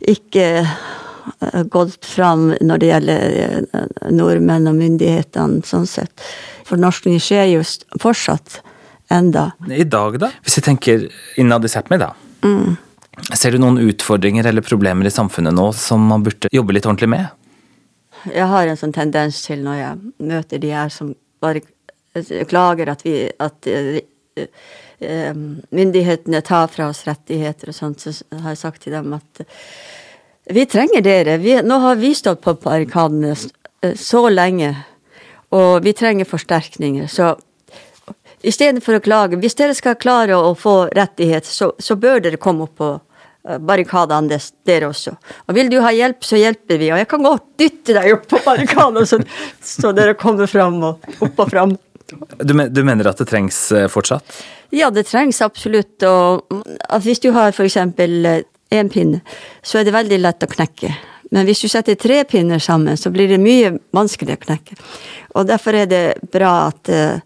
ikke 0.07 0.45
eh, 0.63 1.63
gått 1.71 2.05
fram 2.07 2.51
når 2.61 2.81
det 2.81 2.91
gjelder 2.91 3.35
eh, 3.63 3.89
nordmenn 4.11 4.69
og 4.71 4.77
myndighetene, 4.79 5.63
sånn 5.67 5.87
sett. 5.89 6.23
Fornorskning 6.67 7.19
skjer 7.23 7.51
jo 7.53 7.63
fortsatt 8.01 8.61
enda. 9.11 9.51
I 9.67 9.83
dag, 9.83 10.17
da? 10.19 10.31
Hvis 10.43 10.59
vi 10.59 10.65
tenker 10.65 11.07
innad 11.39 11.67
i 11.67 11.71
Sápmi, 11.71 11.99
da. 12.01 12.13
Ser 13.37 13.53
du 13.53 13.61
noen 13.61 13.77
utfordringer 13.83 14.47
eller 14.49 14.65
problemer 14.65 15.07
i 15.07 15.13
samfunnet 15.13 15.53
nå 15.55 15.69
som 15.77 16.03
man 16.09 16.23
burde 16.25 16.51
jobbe 16.51 16.75
litt 16.75 16.87
ordentlig 16.87 17.11
med? 17.13 17.27
Jeg 18.31 18.47
har 18.47 18.67
en 18.67 18.79
sånn 18.79 18.95
tendens 18.95 19.41
til 19.45 19.61
når 19.63 19.77
jeg 19.79 20.27
møter 20.31 20.63
de 20.63 20.71
her 20.71 20.91
som 20.91 21.11
bare 21.43 21.61
klager 22.47 22.91
at 22.93 23.03
vi 23.05 23.15
at 23.41 23.67
myndighetene 25.69 26.41
tar 26.41 26.67
fra 26.67 26.89
oss 26.89 27.03
rettigheter 27.07 27.71
og 27.71 27.75
sånt, 27.75 28.03
så 28.03 28.13
har 28.43 28.53
jeg 28.53 28.61
sagt 28.61 28.85
til 28.85 28.95
dem 28.95 29.13
at 29.17 29.43
eh, 29.43 29.59
vi 30.53 30.65
trenger 30.67 31.03
dere. 31.03 31.37
Vi, 31.39 31.55
nå 31.63 31.79
har 31.83 31.95
vi 31.99 32.13
stått 32.15 32.41
på 32.43 32.55
barrikadene 32.63 33.33
eh, 33.33 33.95
så 33.99 34.27
lenge, 34.29 34.73
og 35.53 35.83
vi 35.85 35.93
trenger 35.93 36.29
forsterkninger. 36.29 37.07
Så 37.07 37.33
istedenfor 38.43 38.99
å 38.99 39.03
klage, 39.03 39.39
hvis 39.39 39.55
dere 39.59 39.75
skal 39.77 39.99
klare 39.99 40.37
å 40.37 40.53
få 40.59 40.89
rettighet, 40.91 41.47
så, 41.47 41.73
så 41.79 41.95
bør 41.95 42.23
dere 42.23 42.41
komme 42.41 42.67
opp 42.67 42.83
eh, 42.83 42.99
barrikadene 43.43 44.37
der 44.65 44.85
også. 44.87 45.15
Og 45.49 45.55
vil 45.57 45.69
du 45.71 45.79
ha 45.83 45.89
hjelp, 45.91 46.23
så 46.23 46.37
hjelper 46.39 46.77
vi. 46.79 46.91
Og 46.93 47.01
jeg 47.01 47.07
kan 47.11 47.23
godt 47.25 47.43
dytte 47.59 47.95
deg 47.97 48.13
opp 48.15 48.27
på 48.31 48.39
barrikadene, 48.45 49.03
så, 49.09 49.19
så 49.59 49.91
dere 49.95 50.13
kommer 50.19 50.47
fram 50.47 50.77
og 50.87 51.09
opp 51.27 51.39
og 51.43 51.49
fram. 51.51 51.73
Du, 52.39 52.53
men- 52.53 52.71
du 52.73 52.83
mener 52.87 53.07
at 53.09 53.17
det 53.19 53.27
trengs 53.31 53.59
eh, 53.75 53.87
fortsatt? 53.91 54.35
Ja, 54.73 54.89
det 54.93 55.05
trengs 55.09 55.41
absolutt. 55.45 56.01
Og 56.07 56.45
at 56.89 57.03
hvis 57.05 57.19
du 57.23 57.31
har 57.35 57.51
f.eks. 57.53 57.77
én 58.73 58.89
pinne, 58.89 59.19
så 59.61 59.79
er 59.79 59.83
det 59.87 59.93
veldig 59.95 60.21
lett 60.23 60.43
å 60.47 60.49
knekke. 60.49 60.93
Men 61.33 61.47
hvis 61.49 61.63
du 61.65 61.67
setter 61.71 61.95
tre 61.97 62.19
pinner 62.29 62.61
sammen, 62.61 62.97
så 62.97 63.09
blir 63.13 63.27
det 63.31 63.39
mye 63.41 63.71
vanskeligere 63.95 64.37
å 64.39 64.45
knekke. 64.47 64.75
Og 65.39 65.47
derfor 65.49 65.77
er 65.81 65.87
det 65.89 66.03
bra 66.33 66.67
at 66.69 66.89
eh, 66.93 67.19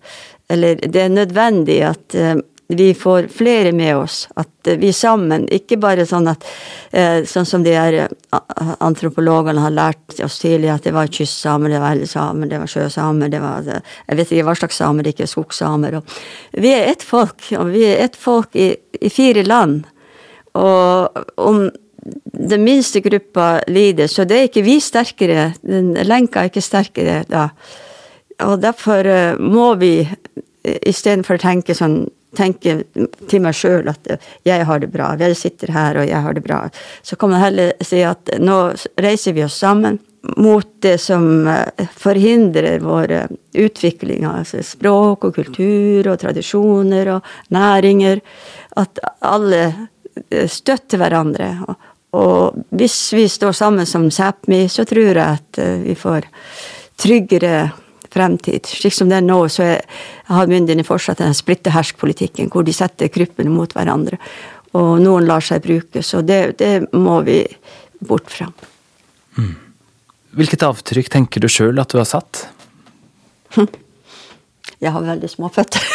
Eller 0.50 0.78
det 0.80 1.02
er 1.02 1.10
nødvendig 1.12 1.82
at 1.84 2.16
eh, 2.16 2.38
vi 2.68 2.94
får 2.94 3.28
flere 3.28 3.72
med 3.72 3.98
oss. 3.98 4.28
At 4.36 4.68
eh, 4.68 4.78
vi 4.78 4.92
sammen, 4.94 5.48
ikke 5.52 5.78
bare 5.80 6.06
sånn 6.08 6.28
at 6.28 6.44
eh, 6.92 7.24
Sånn 7.28 7.48
som 7.48 7.64
de 7.64 7.74
her 7.76 7.96
eh, 8.04 8.74
antropologene 8.84 9.64
har 9.64 9.74
lært 9.76 10.20
oss 10.24 10.40
tidlig, 10.42 10.70
at 10.74 10.84
det 10.84 10.94
var 10.96 11.08
kystsamer, 11.08 11.72
det 11.72 11.82
var 11.84 11.96
ellesamer, 11.96 12.52
det 12.52 12.60
var 12.60 12.72
sjøsamer, 12.72 13.32
det 13.32 13.42
var 13.44 13.68
Jeg 13.72 14.20
vet 14.20 14.32
ikke 14.34 14.48
hva 14.50 14.58
slags 14.60 14.82
samer, 14.82 15.04
det 15.04 15.14
er 15.14 15.18
ikke 15.18 15.32
skogsamer. 15.32 16.00
Og 16.02 16.60
vi 16.60 16.74
er 16.76 16.92
ett 16.92 17.08
folk, 17.08 17.40
og 17.56 17.72
vi 17.72 17.86
er 17.88 18.04
ett 18.04 18.20
folk 18.20 18.56
i, 18.60 18.74
i 19.00 19.12
fire 19.14 19.46
land. 19.48 19.86
Og 20.58 21.24
om 21.40 21.68
den 22.38 22.64
minste 22.64 23.00
gruppa 23.04 23.62
lider, 23.68 24.08
så 24.12 24.26
det 24.28 24.38
er 24.38 24.48
ikke 24.50 24.66
vi 24.68 24.78
sterkere. 24.84 25.52
Den 25.64 25.94
lenka 26.08 26.44
er 26.44 26.52
ikke 26.52 26.64
sterkere 26.64 27.22
da. 27.30 27.50
Og 28.48 28.60
derfor 28.62 29.08
må 29.42 29.74
vi 29.80 29.92
istedenfor 30.64 31.38
å 31.38 31.42
tenke 31.42 31.76
sånn 31.76 32.02
tenke 32.38 32.80
til 33.28 33.44
meg 33.44 33.58
sjøl 33.58 33.90
at 33.92 34.12
jeg 34.46 34.68
har 34.70 34.84
det 34.84 34.92
bra, 34.94 35.14
jeg 35.20 35.38
sitter 35.38 35.74
her 35.74 36.02
og 36.02 36.10
jeg 36.10 36.22
har 36.24 36.38
det 36.38 36.46
bra, 36.46 36.62
så 37.02 37.18
kan 37.18 37.34
man 37.34 37.44
heller 37.44 37.74
si 37.86 38.04
at 38.06 38.38
nå 38.40 38.60
reiser 39.02 39.36
vi 39.38 39.46
oss 39.48 39.58
sammen 39.58 40.00
mot 40.36 40.68
det 40.80 40.98
som 40.98 41.48
eh, 41.48 41.88
forhindrer 41.96 42.80
vår 42.80 43.12
eh, 43.12 43.26
utvikling, 43.54 44.26
altså 44.26 44.64
språk 44.64 45.28
og 45.28 45.36
kultur 45.36 46.10
og 46.12 46.20
tradisjoner 46.22 47.14
og 47.16 47.30
næringer. 47.54 48.22
At 48.78 49.00
alle 49.26 49.62
eh, 50.30 50.48
støtter 50.50 51.02
hverandre. 51.02 51.52
Og, 52.18 52.64
hvis 52.70 52.98
vi 53.14 53.28
står 53.30 53.52
sammen 53.52 53.86
som 53.86 54.10
Sápmi, 54.10 54.66
så 54.72 54.86
tror 54.88 55.12
jeg 55.12 55.38
at 55.38 55.60
vi 55.84 55.94
får 55.96 56.26
tryggere 56.98 57.68
fremtid. 58.14 58.68
Slik 58.70 58.96
som 58.96 59.12
det 59.12 59.20
er 59.20 59.26
nå, 59.26 59.40
så 59.52 59.66
er, 59.66 59.86
har 60.30 60.50
myndighetene 60.50 60.88
fortsatt 60.88 61.22
den 61.24 61.36
splitte-hersk-politikken, 61.38 62.52
hvor 62.54 62.66
de 62.68 62.76
setter 62.76 63.12
gruppene 63.14 63.54
mot 63.54 63.74
hverandre. 63.76 64.20
Og 64.78 64.98
noen 65.02 65.28
lar 65.30 65.44
seg 65.46 65.64
bruke, 65.66 66.04
så 66.04 66.22
det, 66.26 66.58
det 66.62 66.90
må 66.94 67.22
vi 67.28 67.42
bort 68.08 68.30
fra. 68.32 68.50
Hvilket 70.38 70.66
avtrykk 70.68 71.10
tenker 71.14 71.42
du 71.42 71.50
sjøl 71.50 71.80
at 71.82 71.94
du 71.94 72.00
har 72.02 72.10
satt? 72.10 72.46
Jeg 74.78 74.94
har 74.94 75.02
veldig 75.02 75.30
små 75.32 75.50
føtter. 75.50 75.82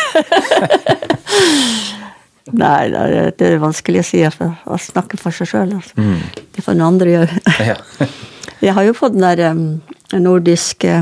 Nei, 2.53 2.91
det 2.91 3.47
er, 3.47 3.61
vanskelig 3.63 4.03
å 4.03 4.07
si. 4.07 4.23
Å 4.27 4.79
snakke 4.83 5.21
for 5.21 5.35
seg 5.35 5.53
sjøl. 5.53 5.77
Altså. 5.79 5.95
Det 6.53 6.65
får 6.65 6.75
noen 6.75 6.97
andre 6.97 7.15
gjøre. 7.15 7.35
Jeg 8.63 8.75
har 8.77 8.87
jo 8.87 8.95
fått 8.95 9.15
den 9.17 9.25
der 9.27 10.19
nordiske 10.23 10.99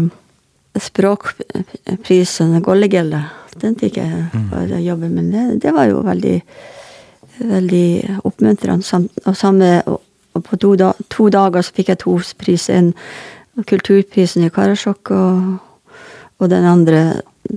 språkprisen, 0.78 2.60
Gollegelle. 2.62 3.24
Den 3.60 3.74
fikk 3.78 3.98
jeg 3.98 4.28
for 4.50 4.76
å 4.76 4.82
jobbe 4.82 5.08
med. 5.10 5.32
Det, 5.32 5.46
det 5.64 5.72
var 5.74 5.88
jo 5.90 6.04
veldig, 6.06 6.36
veldig 7.38 7.88
oppmuntrende. 8.24 9.00
Og, 9.24 9.36
samme, 9.36 9.72
og, 9.86 10.44
på 10.46 10.60
to, 10.60 10.74
da, 10.78 10.92
to 11.10 11.28
dager 11.32 11.66
så 11.66 11.74
fikk 11.76 11.92
jeg 11.94 12.02
to 12.04 12.18
priser. 12.38 12.78
En 12.80 13.64
kulturprisen 13.66 14.46
i 14.46 14.52
Karasjok, 14.54 15.10
og, 15.10 15.58
og 16.38 16.52
den 16.52 16.64
andre 16.64 17.02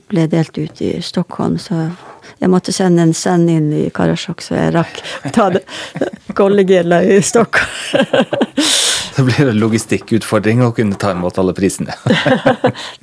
ble 0.09 0.25
delt 0.31 0.57
ut 0.57 0.81
i 0.81 0.95
Stockholm. 1.05 1.59
Så 1.61 1.85
jeg 2.39 2.51
måtte 2.51 2.73
sende 2.75 3.05
en 3.05 3.13
send 3.15 3.51
inn 3.51 3.69
i 3.77 3.85
Karasjok, 3.93 4.41
så 4.41 4.57
jeg 4.57 4.73
rakk 4.75 5.03
ta 5.35 5.51
det 5.53 5.63
Gollegella 6.39 7.03
i 7.05 7.21
Stockholm. 7.21 7.69
Det 9.13 9.23
blir 9.27 9.49
en 9.51 9.59
logistikkutfordring 9.61 10.63
å 10.65 10.71
kunne 10.73 10.97
ta 10.99 11.11
imot 11.13 11.37
alle 11.37 11.53
prisene. 11.57 11.93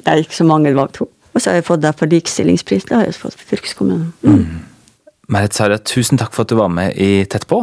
Det 0.01 0.09
er 0.09 0.23
ikke 0.25 0.41
så 0.41 0.47
mange, 0.49 0.73
det 0.73 0.79
var 0.79 0.91
to. 0.95 1.07
Og 1.31 1.39
så 1.39 1.53
har 1.53 1.61
jeg 1.61 1.69
fått 1.69 1.85
det 1.85 1.93
for 1.99 2.11
likestillingspris. 2.11 2.89
Det 2.89 2.97
har 2.97 3.07
jeg 3.07 3.19
fått 3.21 3.37
for 3.39 3.53
fylkeskommunen. 3.53 4.11
Mm. 4.27 4.65
Merit 5.31 5.55
Sara, 5.55 5.79
tusen 5.79 6.19
takk 6.19 6.35
for 6.35 6.43
at 6.43 6.51
du 6.51 6.59
var 6.59 6.73
med 6.75 6.99
i 6.99 7.23
Tett 7.31 7.47
på. 7.51 7.63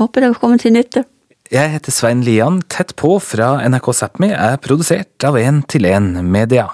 Håper 0.00 0.24
det 0.26 0.32
kommer 0.40 0.58
til 0.58 0.74
nytte. 0.74 1.04
Jeg 1.50 1.70
heter 1.72 1.94
Svein 1.94 2.24
Lian. 2.26 2.60
Tett 2.70 2.96
på 2.98 3.16
fra 3.22 3.56
NRK 3.66 3.92
Sápmi 4.00 4.32
er 4.34 4.58
produsert 4.62 5.26
av 5.26 5.38
1 5.38 5.64
til 5.70 5.86
1 5.86 6.22
Media. 6.26 6.66